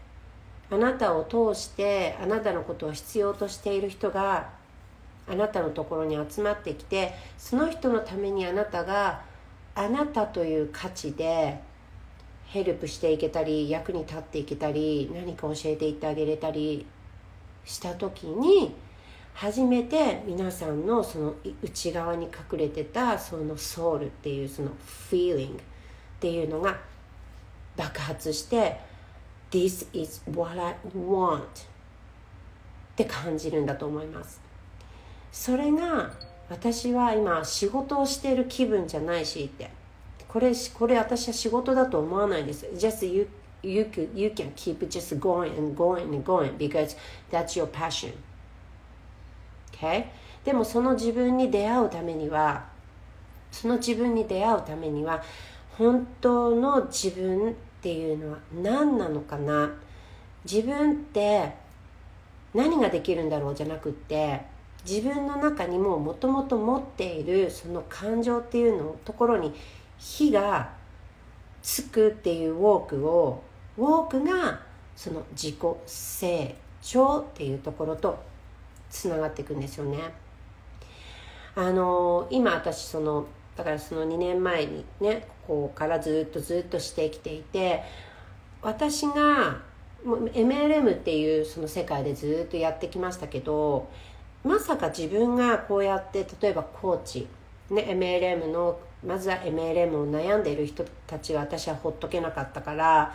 [0.70, 4.50] あなたを通してあなたのことを必要としている人が
[5.28, 9.22] あなたのところに集まってきてその人のためにあなたが
[9.76, 11.60] あなたという価値で
[12.48, 16.86] ヘルプしていけたり役に立っていけたり何か教えていってあげれたり
[17.66, 18.74] した時に
[19.34, 25.60] 初めて皆さんのその内側に隠れてたそのソウルっていうそのフィーリングっ
[26.20, 26.78] ていうのが
[27.78, 28.78] 爆発して
[29.50, 31.44] This is what I want っ
[32.96, 34.42] て感じるんだと思います。
[35.32, 36.12] それが
[36.50, 39.72] 私は今仕事をしている気分じゃないしって。
[40.32, 42.66] これこれ私は仕事だと思わないです。
[42.76, 43.28] Just you
[43.64, 46.96] you can, you can keep just going and going and going because
[47.30, 48.14] that's your passion.
[49.74, 50.06] Okay?
[50.44, 52.66] でもその自分に出会うためには
[53.52, 55.22] その自分に出会うためには
[55.78, 59.72] 本当の自分っていうのは何なのかな？
[60.44, 61.54] 自分って
[62.54, 64.42] 何ができるんだろうじゃなくって
[64.84, 69.54] 自分の中にももともと持っているその感情っていうのところに
[70.00, 70.72] 火が
[71.62, 73.44] つくっていうウォークを
[73.78, 74.62] ウォークが
[74.96, 78.22] その自己成長っていうところと
[78.90, 79.98] つながっていくんですよね。
[81.56, 87.84] あの今私そのだからその2年前にねここからずっとずっとしてきていて
[88.62, 89.62] 私が
[90.06, 93.90] MLM っていうその世界でずっとやってきましたけど
[94.44, 97.28] まさか自分がこうやって例えばコーチ、
[97.70, 103.14] ね、MLM のまずは MLM を悩んでいる人たちが私はほっとけなかったから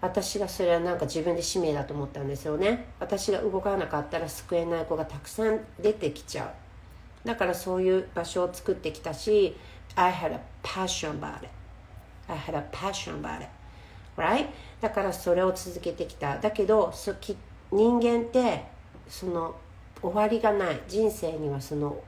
[0.00, 2.86] 私がそれはなんか自分で使命だと思ったんですよね。
[3.00, 6.44] 私が動かなかったら救えない子がたくさん出てきちゃ
[7.24, 7.26] う。
[7.26, 9.56] だからそういう場所を作ってきたし
[9.96, 11.48] I had a passion about it.
[12.28, 13.48] I had a passion about it.
[14.16, 14.48] Right?
[14.80, 16.38] だからそれを続けてきた。
[16.38, 17.36] だけどそき
[17.72, 18.64] 人間って
[19.08, 19.56] その
[20.02, 20.80] 終わりがない。
[20.86, 21.98] 人生にはその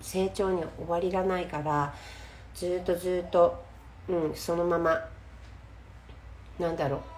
[0.00, 1.94] 成長には終わりがないから
[2.54, 3.64] ずっとずっと、
[4.08, 5.00] うん、そのまま
[6.58, 7.17] なんだろう。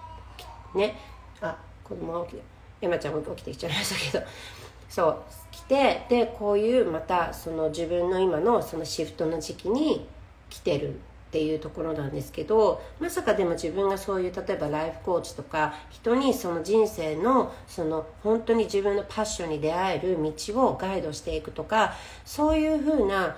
[0.75, 0.95] ね。
[1.41, 2.43] あ子供が起きて
[2.81, 4.25] 山ちゃんも起きてきちゃいましたけど。
[4.89, 5.17] そう
[5.51, 10.05] 来てでこういうまたその自分の今のそのシフトの時期に
[10.49, 21.93] 来てるっていうところなんですけどまさかでも自分がそういう例えばライフコーチとか人にその人生のその本当に自分のパッションに出会える道をガイドしていくとか
[22.25, 23.37] そういうふうな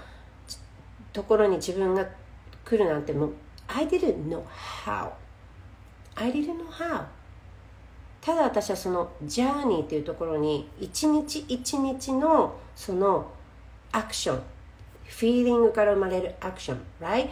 [1.13, 2.07] ところに自分が
[2.65, 3.33] 来るなんてもう
[3.67, 4.41] I didn't know
[4.85, 5.11] how
[6.15, 7.05] I didn't know how
[8.23, 13.29] ただ私はそのジャーニーっていうところに一日一日のその
[13.91, 14.41] アクション
[15.05, 17.27] フィーリングから生まれるアクション right?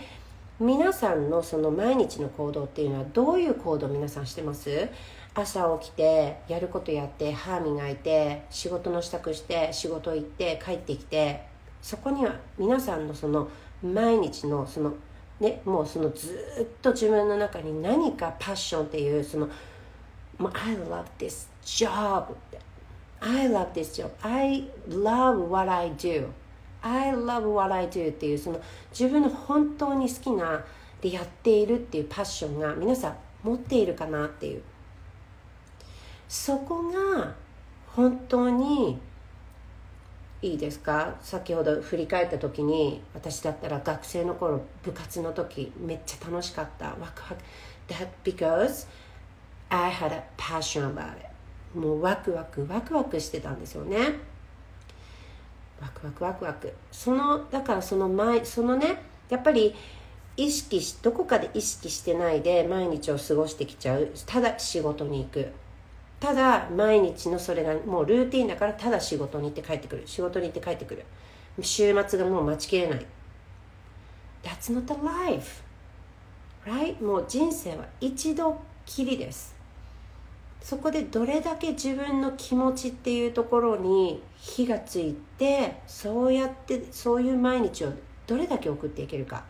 [0.60, 4.90] 皆さんのその毎日の行動っていうのはどういう行動皆さんしてます？
[5.34, 11.46] 朝起きてやることやって歯磨いて仕事の支度して仕事行って帰ってきて
[11.82, 13.48] そこには皆さんのその
[13.82, 14.94] 毎日のその
[15.40, 19.50] ねもうそのずっと自分の中に何かパッションっていうその
[20.50, 22.36] I love this job
[23.20, 24.12] I love this job.
[24.24, 26.28] I love what I do.
[26.82, 30.64] I love what I do っていうその自分の本当に好きな
[31.00, 34.64] でやっているっていうパッションが皆さん持っているかなっていう。
[36.28, 37.36] そこが
[37.88, 39.00] 本当に
[40.42, 41.16] いいですか？
[41.22, 46.86] 先ほど振り返った時に私だったら学生の頃部活の時めっちゃ楽しかった。
[46.86, 47.44] ワクワク。
[47.90, 48.88] That because
[49.74, 51.26] I had a passion about it.
[51.74, 53.98] もうワクワクワクワクしてたんですよね。
[55.82, 56.74] ワクワクワクワク。
[56.92, 59.74] そのだからその前そのねやっぱり
[60.36, 64.12] 意識しどこかで意識してないで毎日を過ごしてきちゃう。
[64.26, 65.48] ただ仕事に行く。
[66.20, 70.04] ただ毎日のそれがもうルーティンだからただ仕事に行って帰ってくる。
[70.06, 71.06] 仕事に行って帰ってくる。
[71.62, 73.06] 週末がもう待ちきれない。
[74.44, 75.64] That's not a life.
[76.66, 77.02] Right?
[77.02, 79.61] もう人生は一度きりです。
[80.62, 87.94] そこでどれだけ自分の気持ちっていうところに火がついてそうやってそういう毎日を
[88.28, 89.44] どれだけ送っていけるか。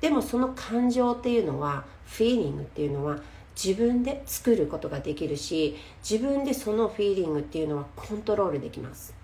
[0.00, 3.18] でもその感情っていうのはフィーリングっていうのは
[3.56, 5.76] 自分で作ることができるし
[6.08, 9.14] 自分でそのフィーリングっていうのはコントロールできます。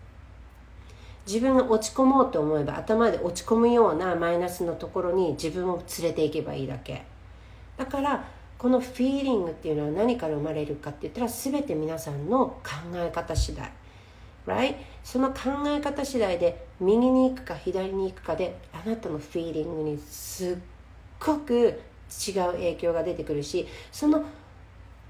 [1.27, 7.05] 自分が落ち込もうと思えば頭で落ち込むようなマイナスのところに自分を連れていけばいいだけ。
[7.77, 8.25] だから
[8.61, 13.73] このフィーリングっていうのは何から生まれるかって言ったら全て皆さんの考え方次第
[14.47, 14.77] right?
[15.03, 20.57] その考え方次第で右に行くか左に行くかであなたのフィーリングにすっ
[21.19, 21.81] ごく
[22.29, 24.27] 違う影響が出てくるしその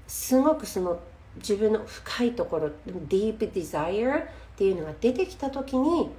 [0.07, 1.01] すごくその
[1.35, 2.69] 自分の深いところ
[3.09, 6.09] deep desire っていうのが出てきた時に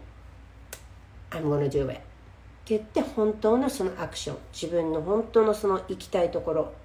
[1.30, 2.02] I'm gonna do it って
[2.66, 6.81] 言って本当のそのアクション自分の本当のその行きたいところ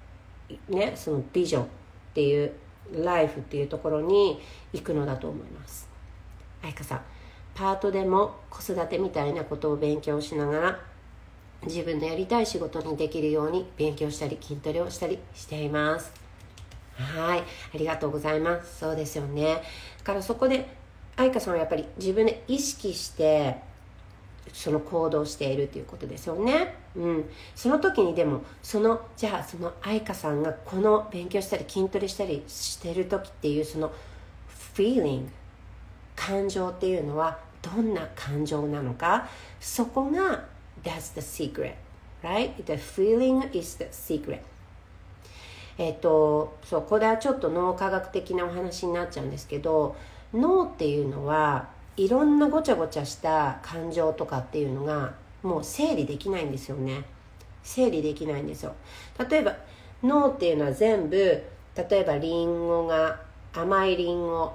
[0.68, 1.66] ねそのビジョンっ
[2.14, 2.52] ていう
[2.92, 4.40] ライフっていうところに
[4.72, 5.88] 行くのだと思います。
[6.62, 7.00] 愛花さん
[7.54, 10.80] パートでも子育てみたいなことを勉強しながら
[11.66, 16.12] 自分のやりたい仕事にできるように勉強したり筋トレをしたりしています。
[16.94, 17.40] はい。
[17.40, 18.78] ありがとうございます。
[18.78, 19.62] そうですよね。
[19.98, 20.68] だからそこで
[21.16, 23.56] 愛花さんはやっぱり自分で意識して
[24.52, 26.74] その行動しているということですよね。
[26.96, 27.30] うん。
[27.54, 33.92] その時にでも、その、じゃあその愛花さんがこの勉強したり筋トレしたりしてる時っていうその
[34.74, 35.26] feeling
[36.14, 39.28] 感情っていうのはどんな感情なのか
[39.60, 40.44] そこが
[40.84, 41.74] that's the secret
[42.22, 42.54] right?
[42.64, 44.40] The feeling is the secret
[45.78, 49.96] えっとそうこれはちょっと脳科学的なお話になっちゃうんですけど
[50.32, 51.68] 脳っていうのは
[51.98, 57.04] いろんなごちゃごちゃした感情とかっていうのがもう整理できないんですよね。
[57.64, 58.74] 整理できないんですよ。
[59.28, 59.56] 例えば
[60.02, 61.44] 脳っていうのは全部例
[61.90, 63.20] えばリンゴが
[63.52, 64.52] 甘いリンゴ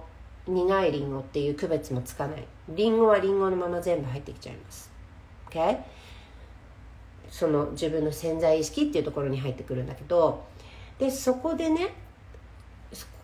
[0.48, 2.46] 苦いリンゴっていう区別もつかない。
[2.70, 4.90] リンゴはリンゴのまま全部入ってきちゃいます。
[5.50, 5.78] OK
[7.30, 10.44] その自分の潜在意識っていうところに入ってくるんだけど
[11.00, 11.94] でそこでね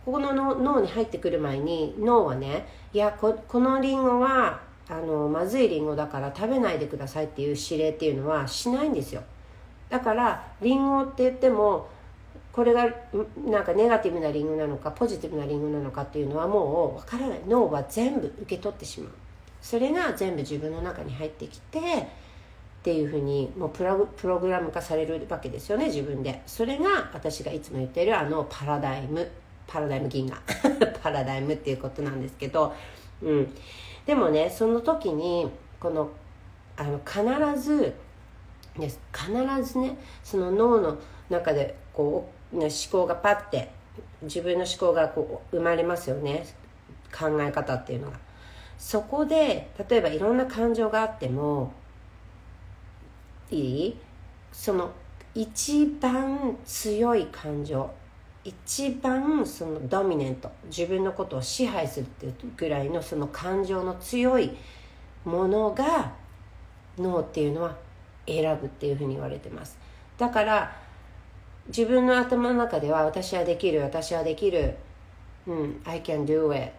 [0.09, 9.21] ここの脳に入ってくる前に脳はねいやこのリンゴはあのまずいリンゴだから食べないでくださいっていう指令っていうのはしないんですよ。
[9.87, 11.87] だからリンゴって言っても
[12.51, 12.87] これが
[13.45, 17.41] なんかネガティブなリンゴなのかポジティブなリンゴなのかっていうのはもう分からない。
[17.47, 19.13] 脳は全部受け取ってしまう。
[19.61, 21.81] それが全部自分の中に入ってきてっ
[22.81, 26.41] ていうふうにもうプログラム化されるわけですよね自分で。
[26.47, 29.29] それが私がいつも言ってるあのパラダイム。
[29.69, 30.41] パラダイム銀河。
[31.03, 32.73] パラダイムっていうことなんですけど、
[33.21, 33.55] うん、
[34.07, 35.49] でもねその時に
[35.79, 36.09] この
[36.75, 37.93] あの必ず
[38.75, 40.97] 必ずねその脳の
[41.29, 43.69] 中でこう思考がパッて
[44.23, 46.47] 自分の思考がこう生まれますよね。
[47.15, 48.17] 考え方っていうのが。
[48.77, 51.73] そこで例えばいろんな感情があっても
[53.51, 53.57] い
[53.87, 53.97] い？
[54.51, 54.91] その
[55.35, 57.89] 一番強い感情。
[58.49, 64.57] 一番そのドミネント自分のことを支配するっていうぐらいのその感情の強い
[65.23, 66.11] ものが
[66.97, 67.75] 脳っていうのは
[68.25, 69.77] 選ぶっていうふうに言われてます。
[70.17, 70.75] だから
[71.67, 74.75] 自分の頭の中では私はできる私はできる。
[75.45, 76.73] うん I can do it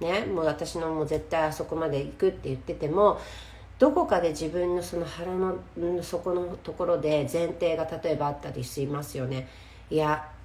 [0.00, 3.20] ねもう私のもう絶対あそこまで行くって言ってても
[3.78, 5.58] どこかで自分のその腹の
[6.02, 9.46] 底のところで前提が例えばあったりしますよね。
[9.90, 10.35] いや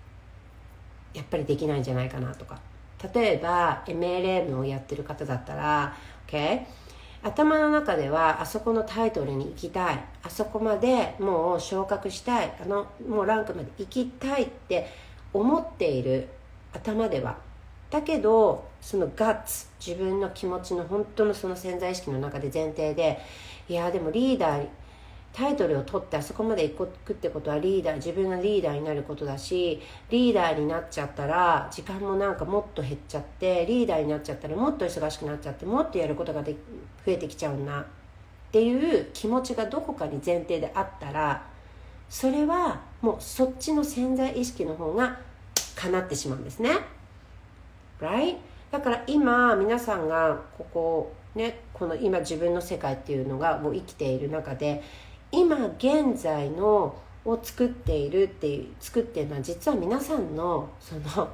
[1.14, 2.60] やっぱりできないんじゃないかなとか。
[3.14, 5.96] 例えば MLM をやってる方だったら
[6.28, 6.64] OK
[7.24, 10.04] 頭の中ではあそこのタイトルに行きたい。
[10.24, 12.54] あそこまでもう昇格したい。
[12.62, 14.88] あのもうランクまで行きたいって
[15.34, 16.28] 思っている
[16.74, 17.38] 頭では。
[17.92, 23.20] だけどそのガッツ自分の気持ちの本当のその潜在意識の中で前提で
[23.68, 24.68] いやでもリーダー
[25.34, 36.54] タイトルを取ってあそこまで行くってことはリーダー自分がリーダーになることだしリーダーになっちゃったら時間もなんかもっと減っちゃってリーダーになっちゃったらもっと忙しくなっちゃってもっとやることがで
[37.06, 37.86] 増えてきちゃうなっ
[38.52, 41.46] ていう気持ちがどこかに前提であったら
[42.10, 45.20] それはもうそっちの潜在意識の方が
[45.76, 46.72] 叶ってしまうんですね。
[48.02, 48.36] Right?
[48.72, 54.84] だから今皆さんがここねこの今自分の世界っていうのがもう生きている中で
[55.32, 61.30] 今現在のを作っているっていう作っているのは実は皆さんのその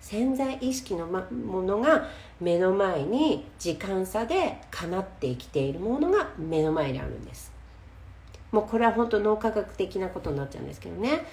[0.00, 2.08] 潜在意識のものが
[2.40, 7.52] 目の前に時間差で叶って生きているものが目の前にあるんです。
[8.52, 11.26] もうこれは本当脳科学的なことになっちゃうんですけどね。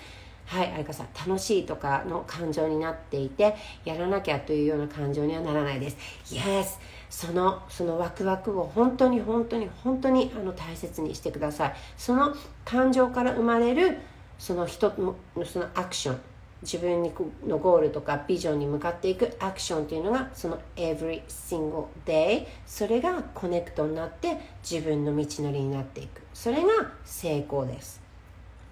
[0.45, 5.97] はいあれかさ楽しいとかの感情になっていてやらなきゃというような感情にはならないです。
[6.26, 6.78] Yes!
[7.10, 11.74] そのそのワクワクを本当に本当に本当にあの大切にしてください。
[11.97, 13.99] その感情から生まれる
[14.38, 16.22] その人のそのアクション。
[16.62, 17.03] 自分
[17.47, 26.22] のゴールとかビジョンに向かっていくアクションっていうのがその every single day それがコネクトになって自分の道のりになっていく。
[26.34, 26.70] それが
[27.03, 28.01] 成功です。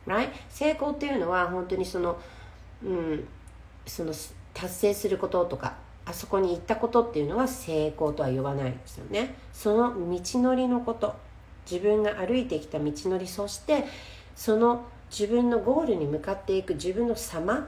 [0.08, 0.30] Right?
[0.50, 2.20] 成功っていうのは本当にその,、
[2.84, 3.28] うん、
[3.86, 4.12] その
[4.54, 5.76] 達成することとか
[6.06, 9.36] あそこに行ったことっていうのは成功とは呼ばないですよね。
[9.54, 11.16] その道のりのこと。
[11.70, 13.86] 自分が歩いてきた道のりそして
[14.36, 17.68] その自分のゴールに向かっていく自分の様。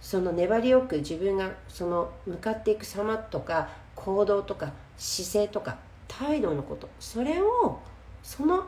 [0.00, 6.88] その粘りよく自分がその向かっていく様とか行動とか姿勢とか態度のこと。
[6.98, 7.78] それを
[8.24, 8.64] その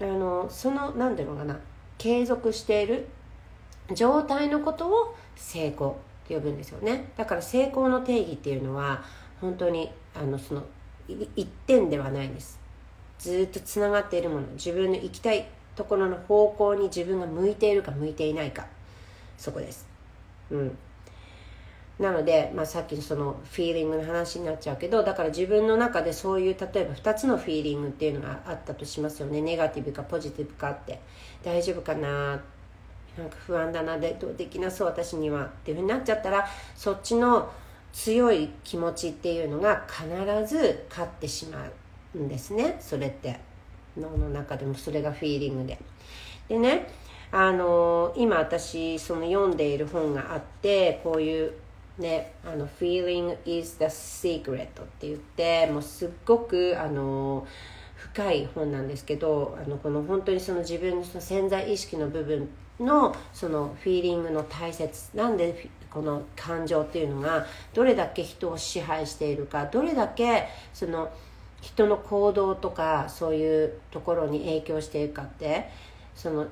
[0.00, 1.58] あのその何ていうのかな。
[1.98, 3.08] 継続している
[3.92, 5.96] 状態のことを成功。
[6.28, 7.12] 呼ぶんですよね。
[7.16, 9.02] だから成功の定義っていうのは
[9.40, 10.64] 本当にあのその
[11.08, 12.58] 一点ではないんです。
[13.18, 14.46] ずっとつながっているもの。
[14.54, 15.46] 自分の行きたい
[15.76, 18.66] ところの方向に自分が向いているか向いていないか。
[19.36, 19.86] そこです。
[20.50, 20.78] うん。
[21.98, 29.40] なので、まあ、さっきのそのフィーリングの話になっちゃうけどだから自分の中でそういう例えば2つのフィーリングっていうのがあったとしますよね。
[29.40, 31.00] ネガティブかポジティブかって。
[31.44, 32.42] 大丈夫かな
[33.18, 37.50] なんか不安だなでできなそう私にはっていうふうになっちゃったらそっちの
[37.92, 40.06] 強い気持ちっていうのが必
[40.46, 41.64] ず勝ってしま
[42.14, 43.38] うんですねそれって。
[43.98, 45.78] 脳の中でもそれがフィーリングで。
[46.48, 46.86] でね
[47.30, 51.52] あの今私その読んでいる本があってこういう
[51.98, 54.66] ね、あの Feeling is the secret っ
[54.98, 57.46] て言ってもうすっごくあの
[57.94, 62.48] 深い本なんですけどあのこの本当にその自分のその潜在意識の部分
[62.80, 71.10] のそのフィーリングの大切なんでこの感情っていうのがどれだけ人を支配しているかどれだけその
[71.60, 75.70] 人の行動とかそういうところに影響しているかって
[76.14, 76.50] その思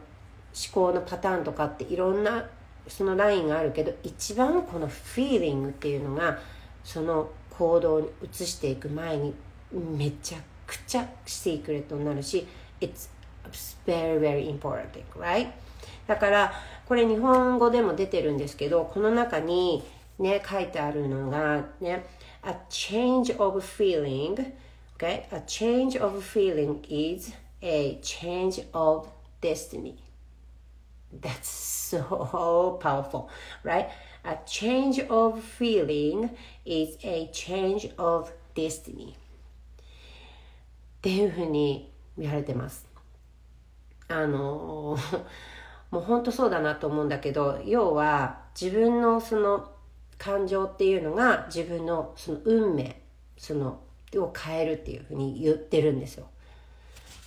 [0.72, 2.46] 考のパターンとかっていろんな
[2.86, 6.38] そのラインがあるけど一番このフィーリングっていうのが
[6.84, 9.34] その行動に移していく前に
[9.72, 12.46] めちゃくちゃシークレットになるし
[12.80, 13.08] It's
[13.86, 15.48] very very important right?
[16.12, 16.52] だから
[16.84, 19.82] これ日本語でも出てるんですけどこの中に
[20.18, 22.04] ね書いてあるのがね
[22.42, 24.52] A change of feeling
[24.98, 27.32] okay A change of feeling is
[27.62, 29.08] a change of
[29.40, 29.96] destiny
[31.18, 33.30] That's so powerful,
[33.62, 33.88] right?
[34.24, 36.30] A change of feeling
[36.64, 39.14] is a change of destiny.
[40.98, 42.86] っていうふうに言われてます。
[44.08, 44.96] あの、
[45.92, 49.70] もう本当そうだなと思うんだけど、要は自分のその
[50.18, 53.00] 感情っていうのが自分のその運命、
[53.36, 53.78] その、
[54.16, 56.26] を変えるっていうふうに言ってるんですよ。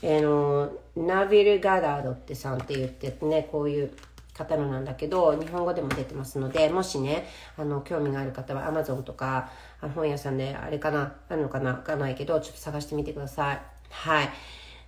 [0.02, 3.92] えー、のナビル・ガダードってさんって言ってねこういう
[4.34, 9.50] 方のなんだけど日本語でも出てますのでもしねあの興味がある方は Amazon とか
[9.96, 14.30] 本屋さんであれかなあるのかなわかんないけどちょっと探してみてくださいはい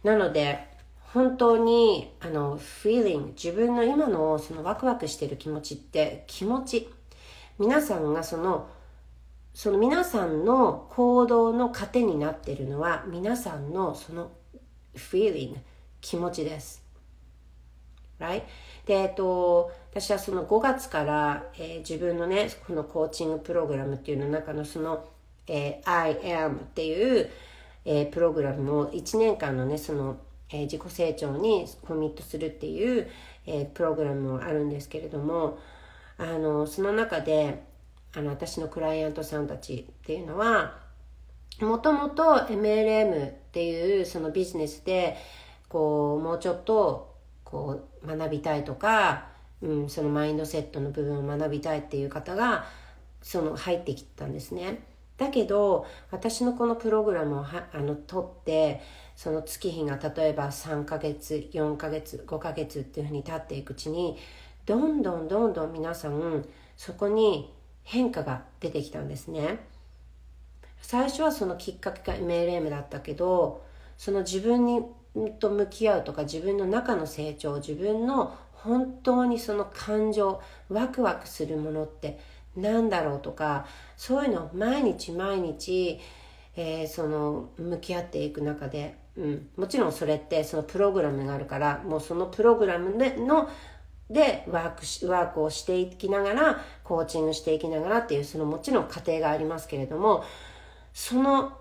[0.03, 0.76] なので
[1.13, 6.89] 本当にあの feeling 自分の今のそのワクワクしてる気持ちって気持ち
[7.59, 8.69] 皆さんがその
[9.53, 14.31] その皆さんの行動の糧になってるのは皆さんのその
[14.95, 15.55] feeling
[16.01, 16.85] 気持ちです。
[18.19, 18.43] Right?
[18.85, 25.05] で、えっと、私はその5月から、えー、自分のね、このコーチングプログラムっていうの中のその、
[25.47, 27.29] えー、I am っていう、
[27.85, 30.17] えー、プログラムを1年間のね、その、
[30.49, 33.07] えー、自己成長にコミットするっていう、
[33.45, 35.59] えー、プログラムもあるんですけれども、
[36.17, 37.63] あの、その中で、
[38.15, 40.87] あの、私のクライアントさんたちっていうのは、
[41.61, 45.17] もともと MLM っていうそのビジネスで
[45.69, 49.29] こうもうちょっとこう学びたいとか、
[49.61, 52.65] うん、そのマインドセットの部分を学びたいっていう方が
[53.21, 54.83] その入ってきたんですね。
[55.17, 58.81] だけど私のこのプログラムをはあの取って
[59.17, 64.15] その月日が例えば3ヶ月4ヶ月5ヶ月っていうふうに経っていくうちに
[64.67, 66.45] どんどんどんどん皆さん
[66.77, 67.51] そこに
[67.83, 69.65] 変化が出てきたんですね。
[70.83, 73.65] 最初はそのきっかけが MLM だったけど
[73.97, 74.83] その自分に
[75.39, 80.39] と向き合うとか自分の中の成長自分の本当にその感情
[80.69, 82.19] ワクワクするものって
[82.55, 83.65] 何だろうとか
[83.95, 85.99] そういうのを毎日毎日、
[86.55, 93.49] えー、その向き合っていく中で、うん、もちろんそれってそのプログラムがあるからもうそのプログラムでの
[94.09, 100.23] でワークしワークをしていきながらコーチングしていきながらっていうそのもちろん過程がありますけれども
[100.93, 101.57] その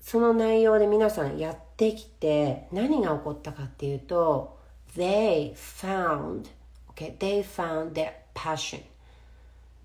[0.00, 4.58] その内容で皆さんやってきて何が起こったかっていうと
[4.96, 6.46] they found
[6.90, 8.82] okay they found their passion.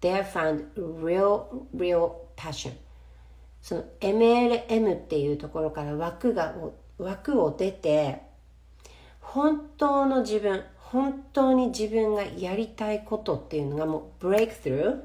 [0.01, 2.73] They found real real passion.
[3.61, 6.55] その MLM っていうところから枠が
[6.99, 8.21] 枠を出て
[9.19, 14.99] 本当の自分本当に自分がやりたいことっていうのがもうブレイクスルー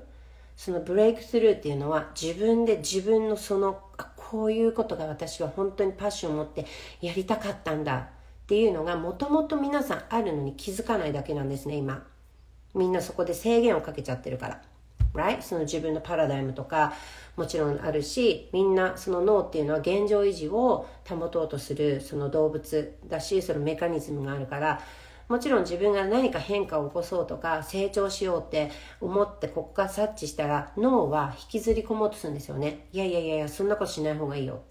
[0.57, 3.81] そのブレイクスルーっていうのは自分で自分のその
[4.17, 6.67] こういうことが私は本当にパッションを持って
[7.01, 7.97] やりたかったんだ。
[8.45, 12.07] っていうのがもともと皆さんあるのに気づかないだけなんですね今。
[12.75, 14.63] みんなそこで制限をかけちゃってるから。
[15.15, 15.41] Right?
[15.41, 16.93] その自分のパラダイムとか
[17.37, 24.81] もちろんあるしみんなその脳っていうのは現状維持を保とうとするその動物だしそのメカニズムがあるから
[25.29, 32.89] もちろん自分が何か変化を起こそうとか成長しようって思ってここから察知したら脳は引きずり込もうとするんですよね。
[32.93, 34.63] いやいやいやいやそんなことしない方がいいよ。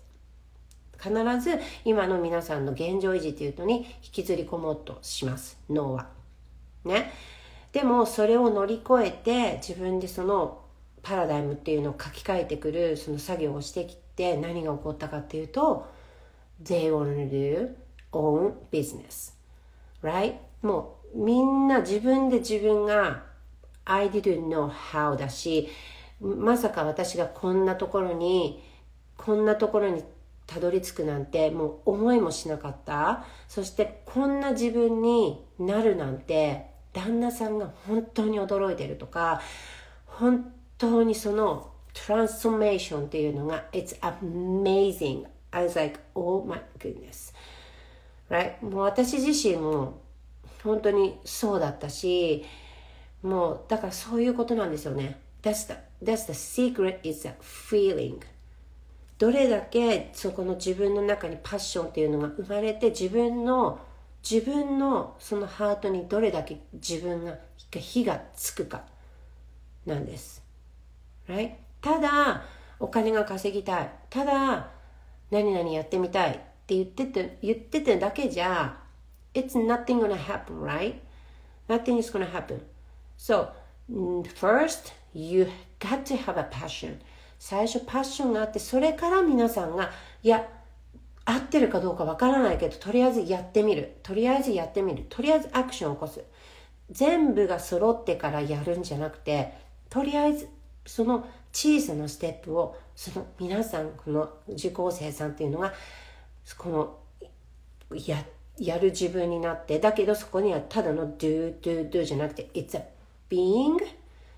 [1.02, 5.60] 必ず今の皆さんの現状維持っていうのに引きずり込もうとします。
[5.70, 6.08] 脳は。
[6.86, 7.12] ね。
[7.74, 10.62] でもそれを乗り越えて自分でその
[11.02, 15.92] パラダイムっていうのを書き換えてくるその作業をしてきて何が起こったかっていうと
[16.64, 17.76] They want to do
[18.14, 19.34] own business
[20.02, 20.36] right?
[20.62, 23.24] もうみんな自分で自分が
[23.86, 25.68] I didn't know how だし
[26.22, 28.64] まさか私がこんなところに
[29.18, 30.04] こんなところに
[30.46, 39.42] たどり着くなんてもう思いもしなかったそしてこんな自分になるなんて旦那さんが本当に驚いてるとか
[40.06, 47.32] 本当にそのトランスフォーメーションっていうのが It's amazing I was like, oh my goodness.
[48.30, 48.64] Right?
[48.66, 50.02] もう私自身も
[50.64, 52.44] 本当にそうだったし、
[53.22, 55.20] もうだからそういうことなんですよね。
[55.44, 58.20] That's the, that's the secret is a feeling.
[59.20, 63.80] どれだけそこの自分の中にパッションっていうのが生まれて自分の
[64.30, 67.36] 自分のそのハートにどれだけ自分が
[67.72, 68.84] 火がつくか
[69.86, 70.42] なんです。
[71.28, 71.56] Right?
[71.82, 72.44] ただ
[72.80, 73.92] お金が稼ぎたい。
[74.10, 74.70] ただ
[75.30, 76.34] 何々やってみたいっ
[76.66, 78.78] て言ってて言っててだけじゃ
[79.34, 80.96] It's nothing gonna happen, right?
[81.68, 82.62] Nothing is gonna happen.
[83.18, 83.50] So,
[84.36, 85.48] first, you
[85.80, 87.00] got to have a passion.
[87.40, 90.48] 最初パッションがあってそれから皆さんがいや
[91.26, 93.98] 合ってるかどうかわからないけどとりあえずやってみる。
[94.04, 95.06] とりあえずやってみる。
[95.10, 96.24] とりあえずアクションを起こす。
[96.92, 99.54] 全部が揃ってからやるんじゃなくて
[99.90, 100.48] とりあえず
[100.86, 105.74] その小さなステップをその皆さんこの受講生さんっていうのが
[106.58, 107.00] この
[108.06, 108.24] や
[108.58, 112.86] やる自分になってだけどそこにはただの do do do じゃなくて it's a
[113.30, 113.78] being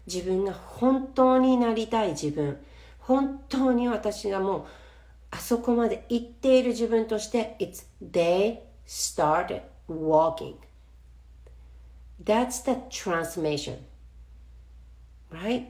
[0.06, 2.58] 自分が本当になりたい自分。
[3.00, 4.66] 本当に私がもう
[5.36, 10.56] あそこまで行っている自分として It's they started walking.
[12.24, 13.80] That's the transformation.
[15.30, 15.66] Right?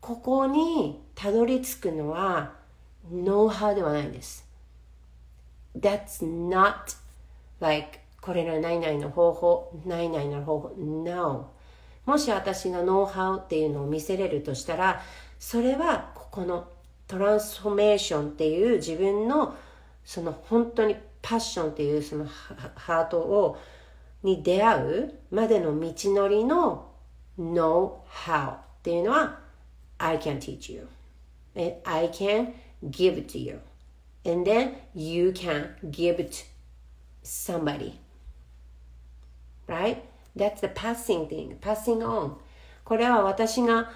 [0.00, 2.54] ここにたどり着くのは
[3.12, 4.48] ノウハウではないんです。
[5.78, 6.96] That's not
[7.60, 10.74] like これの何々の方法何々の方法。
[10.78, 11.50] No.
[12.06, 15.02] もし私がノウハウっていうのを見せれるとしたら
[15.38, 16.68] それはここの
[17.12, 19.54] トランスフォーメーションっていう自分の
[20.02, 22.24] その本当にパッションっていうその
[22.74, 23.58] ハートを
[24.22, 26.90] に出会うまでの道のりの
[27.38, 29.40] know how っていうのは
[29.98, 30.88] I can teach you
[31.54, 33.60] and I can give it to you
[34.24, 36.46] and then you can give it
[37.22, 37.92] somebody
[39.66, 39.98] right
[40.34, 42.36] that's the passing thing passing on
[42.84, 43.90] これは私が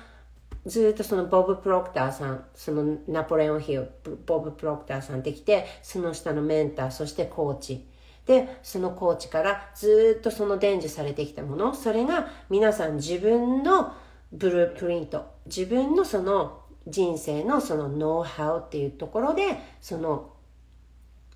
[0.66, 3.90] ずっとそのボブ・プロクターさん、そのナポレオンヒル、
[4.26, 7.86] ボブ・プロクターさんできて、その下のメンター、そしてコーチ。
[8.26, 13.94] で、そのコーチからずっとその伝授されてきたもの、それが皆さん自分の
[14.32, 19.44] ブループリント、自分のその人生のそのノウハウっていうところで、
[19.80, 20.32] その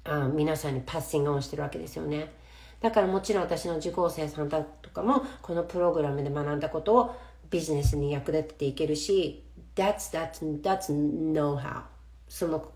[0.03, 2.33] あ皆さんにパッシングオンしてるわけですよね。
[2.81, 7.15] だからもちろん私の受講生さんだとかもこのプログラムで学んだことを
[7.51, 9.45] ビジネスに役立てていけるし
[9.75, 10.93] that's, that's, that's
[11.33, 11.83] know-how
[12.29, 12.71] その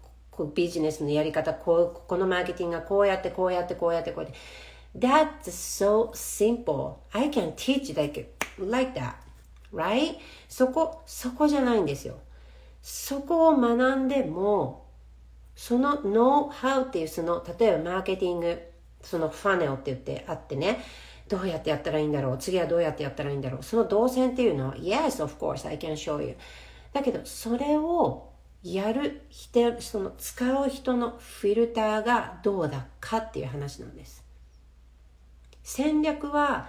[0.54, 4.38] ビジネスのやり方こうこのマーケティングがこうやってこうやってこうやってこうやって
[4.96, 6.98] That's so simple.
[7.12, 9.14] I can teach like, like that.
[9.72, 10.18] Right?
[10.48, 12.14] そこ、そこじゃないんですよ。
[12.80, 14.86] そこを学んでも、
[15.56, 18.62] そのノウハウっていうその、例えばマーケティング、
[19.00, 20.84] そのファネルって言ってあってね、
[21.28, 22.38] どうやってやったらいいんだろう？
[22.38, 23.62] 次はどうやってやったらいいんだろう？
[23.62, 26.36] その動線っていうのは Yes, of course, I can show you.
[26.92, 28.30] だけどそれを
[28.62, 34.22] やる人その使う人のフィルターがどうだかっていう話なんです。
[35.62, 36.68] 戦略は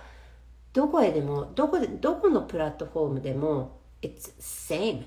[0.74, 5.06] どこへでもどこでどこのプラットフォームでも It's same.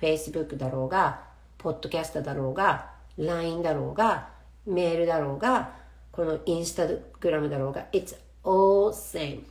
[0.00, 1.22] Facebook だろうが
[1.58, 4.28] ポッドキャストだろうが LINE だろうが
[4.66, 5.72] メールだろうが
[6.12, 8.14] このインスタグラムだろうが It's
[8.46, 9.44] all same.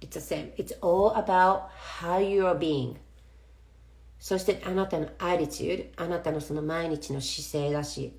[0.00, 0.52] It's the same.
[0.56, 2.96] It's all about how you are being.
[4.18, 8.16] そしてあなたのアリチュード、あなたのその毎日の姿勢だし、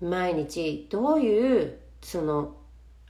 [0.00, 2.56] 毎日どういうその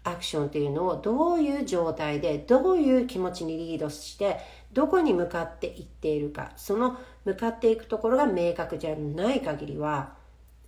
[0.05, 4.39] アクションというのをどういう状態でどういう気持ちにリードして
[4.73, 10.15] どこに向かっていっているかその向かっていくところが明確じゃない限りは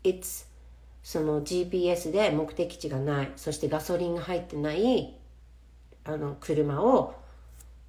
[0.04, 0.46] It's
[1.02, 5.14] その GPS で目的地がないそしてガソリンが入ってない
[6.04, 7.14] あの車を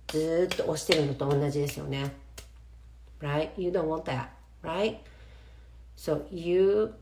[0.07, 2.13] ずっと押してるのと同じですよね。
[3.19, 3.51] Right?
[3.57, 4.27] You don't want that.
[4.63, 4.97] Right?
[5.95, 6.93] So you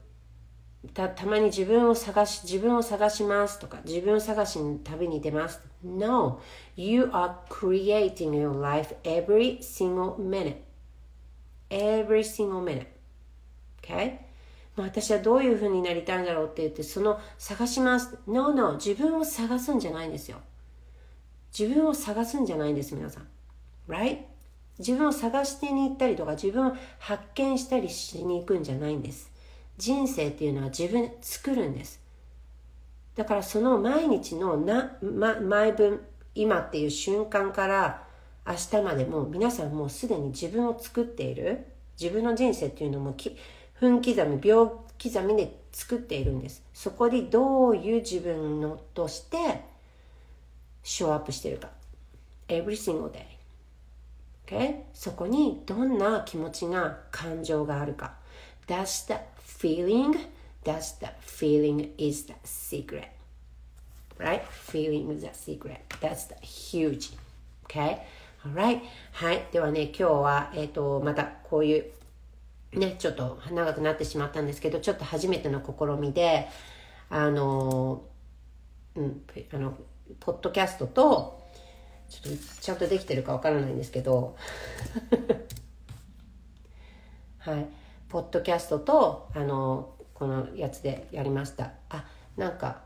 [0.93, 6.39] たたまに自分を探し自分を探しますとか自分探しに旅に出ます No
[6.77, 10.55] you are creating your life every single minute
[11.69, 12.87] every single minute
[13.81, 14.19] okay
[14.77, 20.37] 私はどういうふうになりたいんだろうって言ってその探します No no 自分を探すんじゃないんですよ
[21.57, 23.27] 自分を探すんじゃないんです皆さん。
[23.87, 24.19] Right?
[24.77, 29.31] 自分を探してに行ったりとか自分を発見したりしに行くんじゃないんです。
[29.77, 31.99] 人生っていうのは自分作るんです。
[33.15, 36.01] だからその毎日のな、ま、毎分
[36.35, 38.03] 今っていう瞬間から
[38.47, 41.65] 明日までも皆さんもうすでに自分を作っている。
[41.99, 43.13] 自分の人生っていうのも
[43.79, 46.63] 分刻み秒刻みで作っているんです。
[46.73, 49.63] そこにどういう自分のとして
[50.89, 51.69] ショーアップしてるか
[52.47, 53.23] every single day
[54.47, 54.77] Okay?
[54.91, 58.15] そこにどんな気持ちが感情があるか
[58.65, 60.15] That's the feeling
[60.63, 63.09] That's the feeling is the secret
[64.17, 64.41] Right?
[64.49, 67.15] Feeling is the secret That's the huge
[67.65, 67.99] Okay?
[68.43, 68.81] Alright?
[69.11, 69.45] はい。
[69.51, 71.91] ではね、今日は、えっ、ー、と、またこういう
[72.73, 76.47] ね、ちょっと長くなってしまったんですけど、ちょっと初めての試みで、
[77.11, 78.01] あの、
[78.95, 79.21] うん、
[79.53, 79.77] あの、
[80.19, 81.39] ポッドキャストと、
[82.09, 84.35] ちょっとちゃんとできてるかわからないんですけど
[87.39, 87.67] はい。
[88.09, 91.71] ポッドキャストとあのこのやつでやりました。
[91.89, 92.05] あ
[92.35, 92.81] なんか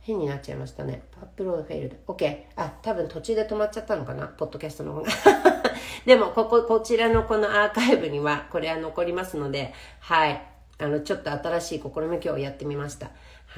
[0.00, 1.02] 変になっちゃいましたね。
[1.20, 2.00] アップロードフェイルで。
[2.06, 4.28] OK あ多分途中で止まっちゃったのかな？
[4.28, 5.08] ポッドキャストの方が。
[6.06, 10.42] でもこここちらのこのアーカイブにはこれは残りますのではい。
[10.78, 13.10] あのちょっと新しい試み今日やってみました。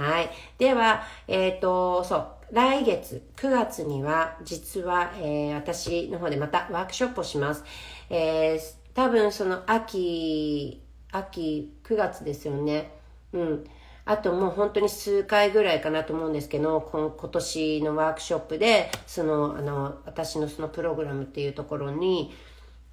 [0.02, 7.62] はいではえっ、ー、とそう来月9月には実は、えー、私の方でまたワークショップをします。
[8.08, 8.60] えー、
[8.94, 10.82] 多分その秋、
[11.12, 12.90] 秋9月ですよね。
[13.34, 13.64] うん。
[14.06, 22.32] あともう本当に数回ぐらいかなと思うんですけど、今年のワークショップで、その、あの、私のそのプログラムっていうところに、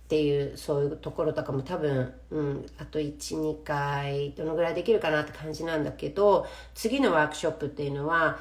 [0.05, 6.45] っていうそういうところとかも多分、うん、あと12回どのぐらいできるかなって感じなんだけど
[6.75, 8.37] 次のワークショップっていうのは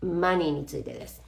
[0.00, 1.22] マニーについてです。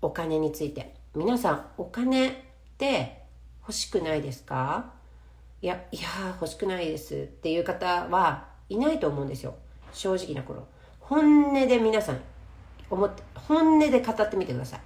[0.00, 0.94] お金について。
[1.14, 2.32] 皆さんお金っ
[2.78, 3.22] て
[3.60, 4.92] 欲しくないですか？
[5.60, 6.08] いやいや
[6.40, 9.54] 欲しくないですっていう方はいないと思うんですよ。
[9.92, 10.66] 正直な頃。
[11.00, 12.20] 本音で皆さん
[12.88, 14.80] 思って本音で語ってみてください。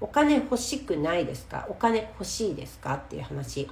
[0.00, 1.66] お金欲しくないですか？
[1.68, 2.94] お金欲しいですか？
[2.94, 3.68] っていう話。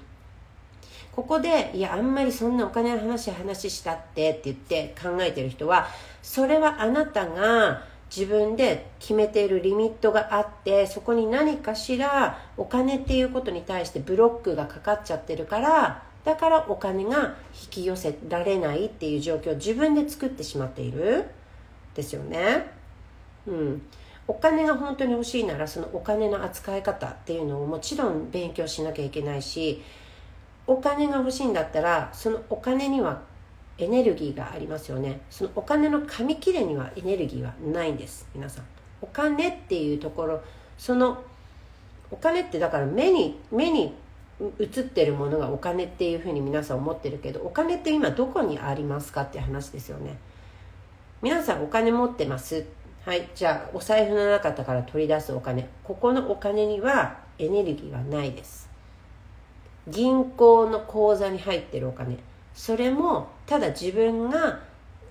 [1.12, 5.88] ここで、いや、あんまりそんなお金の話、話したってって言って考えてる人は、
[6.22, 7.82] それはあなたが
[8.14, 21.24] 自分で決めているリミットがあってそこに何かしらお金っていうことに対してブロックがかかっちゃってるからだからお金が引き寄せられないっていう状況を自分で作ってしまっている。
[21.94, 22.66] ですよね。
[23.46, 23.82] うん、
[24.28, 29.82] お金が本当に欲しいならそのお金の扱い方っていうのをもちろん勉強しなきゃいけないし
[30.66, 33.22] お金が欲しいんだったらそのお金には
[33.78, 35.20] エネルギーがありますよね。
[35.28, 38.64] そのお金の紙切れにはエネルギーはないんです皆さん。
[39.02, 40.40] お金っていうところ
[40.78, 41.22] その
[42.10, 43.94] お金ってだから目に目に
[44.58, 50.18] 映ってるものがお金っていうふうに皆さん思ってるけどお金って今どこにありますかって話ですよね。
[51.22, 52.64] 皆さんお金持ってます
[53.06, 55.68] はいじゃあお財布の中から取り出すお金。
[55.84, 58.68] ここのお金にはエネルギーはないです。
[59.86, 62.18] 銀行の口座に入ってるお金。
[62.52, 64.58] それもただ自分が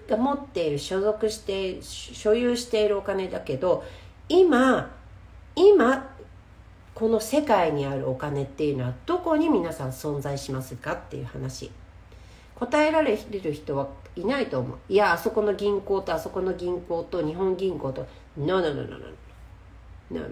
[0.09, 3.85] 持っている所属して所有しているお金だけど
[4.27, 4.91] 今
[5.55, 6.13] 今
[6.93, 11.71] この世界にあるお金っていうのはどこに皆さん存在しますかっていう話。
[12.55, 14.77] 答えられる人はいないと思う。
[14.87, 18.05] いやあそこの銀行とあそこの銀行と日本銀行と。
[18.37, 18.97] No no no no
[20.11, 20.27] no no.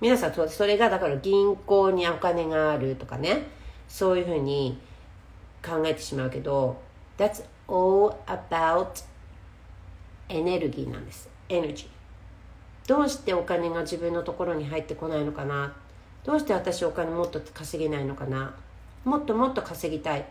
[0.00, 3.46] 皆さんそれがだから銀行にお金があるとかね。
[3.88, 4.78] そういうふうに
[5.64, 6.80] 考えてしまうけど
[7.18, 9.04] That's all about
[10.28, 11.28] エネルギーなんです。
[11.48, 11.86] エネルギー
[12.88, 15.76] どうしてお金が自分のところに入ってこないのかな？
[16.24, 18.54] どうして私お金もっと稼げないのかな？
[19.04, 20.24] もっともっと稼ぎたい。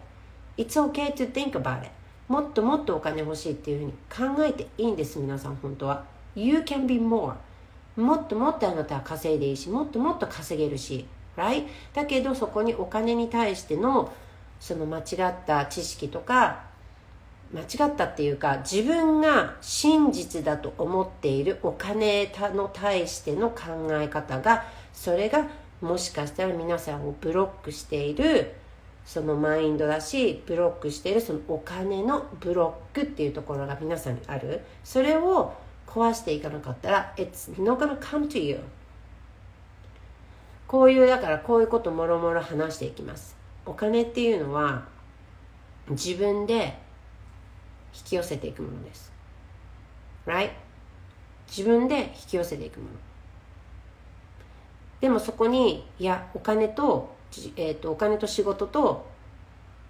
[0.57, 1.91] It's okay to think about it.
[2.31, 3.85] もっともっとお金欲しいっていうふう
[4.27, 7.33] に考えていいんです皆さん本当は You can be more
[7.97, 11.05] もっともっとあなたは稼いでいいしもっともっと稼げるし
[11.35, 11.67] right?
[11.93, 14.13] だけどそこにお金に対しての
[14.61, 16.63] その間違った知識とか
[17.53, 24.63] 間違ったっていうか自分が真実だと思っているお金の対しての考え方が
[24.93, 25.49] それが
[25.81, 28.53] もしかしたら皆さんをブロックしている
[29.11, 34.61] そのマインドだしブロックしているそのお金のブロックっていうところが皆さんにある。
[34.85, 35.53] それを
[35.85, 38.61] 壊していかなかったら It's not gonna come to you.
[40.65, 43.35] こういうだからこういうこともろもろ話していきます。
[43.65, 44.85] お金っていうのは
[45.89, 46.79] 自分で
[47.93, 49.11] 引き寄せていくものです。
[50.25, 50.51] Right?
[51.49, 52.91] 自分で引き寄せていくもの。
[55.01, 57.13] でもそこにいやお金と,、
[57.55, 59.05] えーと、お金と仕事と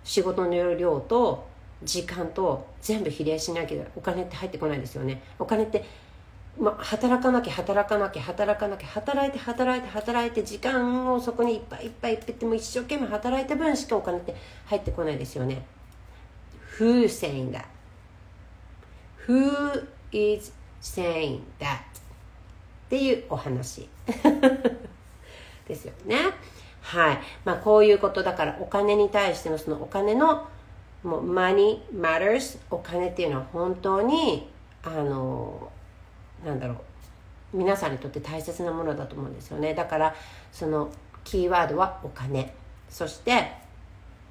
[0.04, 1.48] 仕事の量と
[1.84, 5.84] 時間と全部比例しなきゃお金って入ってこないですよねお金って
[6.60, 14.36] まあ、働かなきゃ働かなきゃ働かなきゃ働いて働いて働いて時間をそこにいっぱいいっぱいいっぱいっても一生懸命働いた分しかお金って
[14.66, 15.66] 入ってこないですよね
[16.78, 17.66] Who's saying that?
[19.28, 21.78] Who is saying that?
[21.78, 23.88] っていうお話
[25.68, 26.18] ですよね。
[26.82, 27.20] はい。
[27.46, 30.48] まあこういうことだからお金に対してのそのお金の
[31.04, 34.50] もう money matters お金っていうのは本当に
[34.84, 35.72] あの
[36.46, 36.78] なんだろう。
[37.54, 39.74] 皆さんにとって大切なものだと思うんですよね。
[39.74, 40.16] だから
[40.52, 40.90] その
[41.24, 42.54] キーワードはお金。
[42.90, 43.54] そして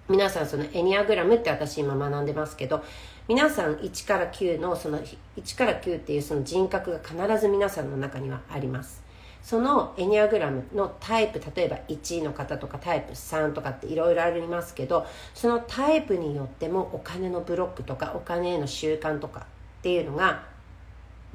[0.09, 2.83] 皆さんそのエニアグラムって私今学んでますけど
[3.29, 9.03] 皆さん1から9のその1から9っていうその人格が必ず皆さんの中にはあります。
[9.43, 20.45] そのエニアグラムのタイプ例えば1の方とかタイプ3とかっていろいろありますけどそのタイプによってもお金のブロックとかお金への習慣とかっていうのが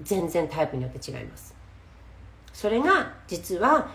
[0.02, 1.56] 全然タイプによって違います。
[2.54, 3.90] それが実は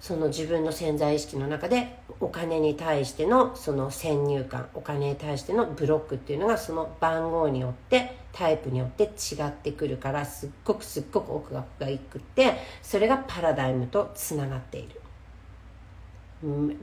[0.00, 9.08] その自分の潜在意識の中でお金に対してのその先入観お金に対してのブロックっていうのがその番号によってタイプによって違
[9.46, 15.00] ってくるからすっごくすっごく奥が深くってそれがパラダイムとつながっている。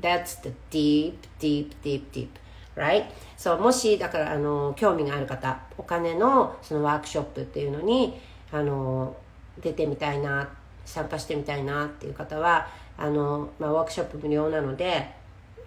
[0.02, 2.30] That's the deep, deep, deep, deep.
[2.76, 3.06] Right?
[3.38, 8.20] そう、もし、だから、あの、興味がある方、お金のそのワークショップっていうのに、
[8.52, 9.16] あの、
[9.62, 10.50] 出てみたいな、
[10.86, 15.12] 参加してみたいなっていう方は、あの、まあ、ワークショップ無料なので、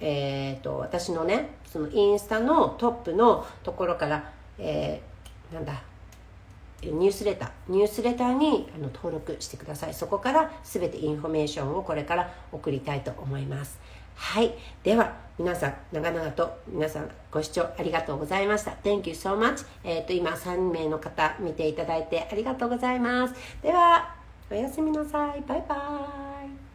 [0.00, 5.15] えっ、ー、と、私のね、そのインスタのトップのところから、えー、
[5.52, 5.82] なんだ、
[6.82, 9.94] ニュースレター、ニュースレターにあの登録してください。
[9.94, 13.78] そこから全てインフォメーションをこれから送りたいと思います。
[14.16, 14.54] はい。
[14.82, 18.72] では、皆さん、長々と皆さんご視聴ありがとうございました。
[18.82, 19.66] Thank you so much.
[19.84, 23.34] えっ、ー、と、今3名の方見ていただいてありがとうございます。
[23.62, 24.14] では、
[24.50, 25.42] おやすみなさい。
[25.46, 26.65] バイバイ。